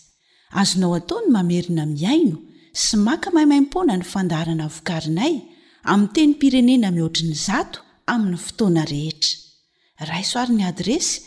azonao 0.61 0.95
ataony 0.99 1.27
mamerina 1.37 1.85
miaino 1.85 2.37
sy 2.83 2.97
maka 3.07 3.31
mahaimaimpona 3.31 3.97
ny 3.97 4.03
fandaharana 4.13 4.67
vokarinay 4.75 5.33
amiy 5.91 6.07
teny 6.13 6.33
pirenena 6.41 6.91
mihoatriny 6.91 7.35
zato 7.47 7.79
amin'ny 8.11 8.37
fotoana 8.45 8.85
rehetra 8.85 9.37
raisoarin'ny 10.11 10.63
adresy 10.71 11.26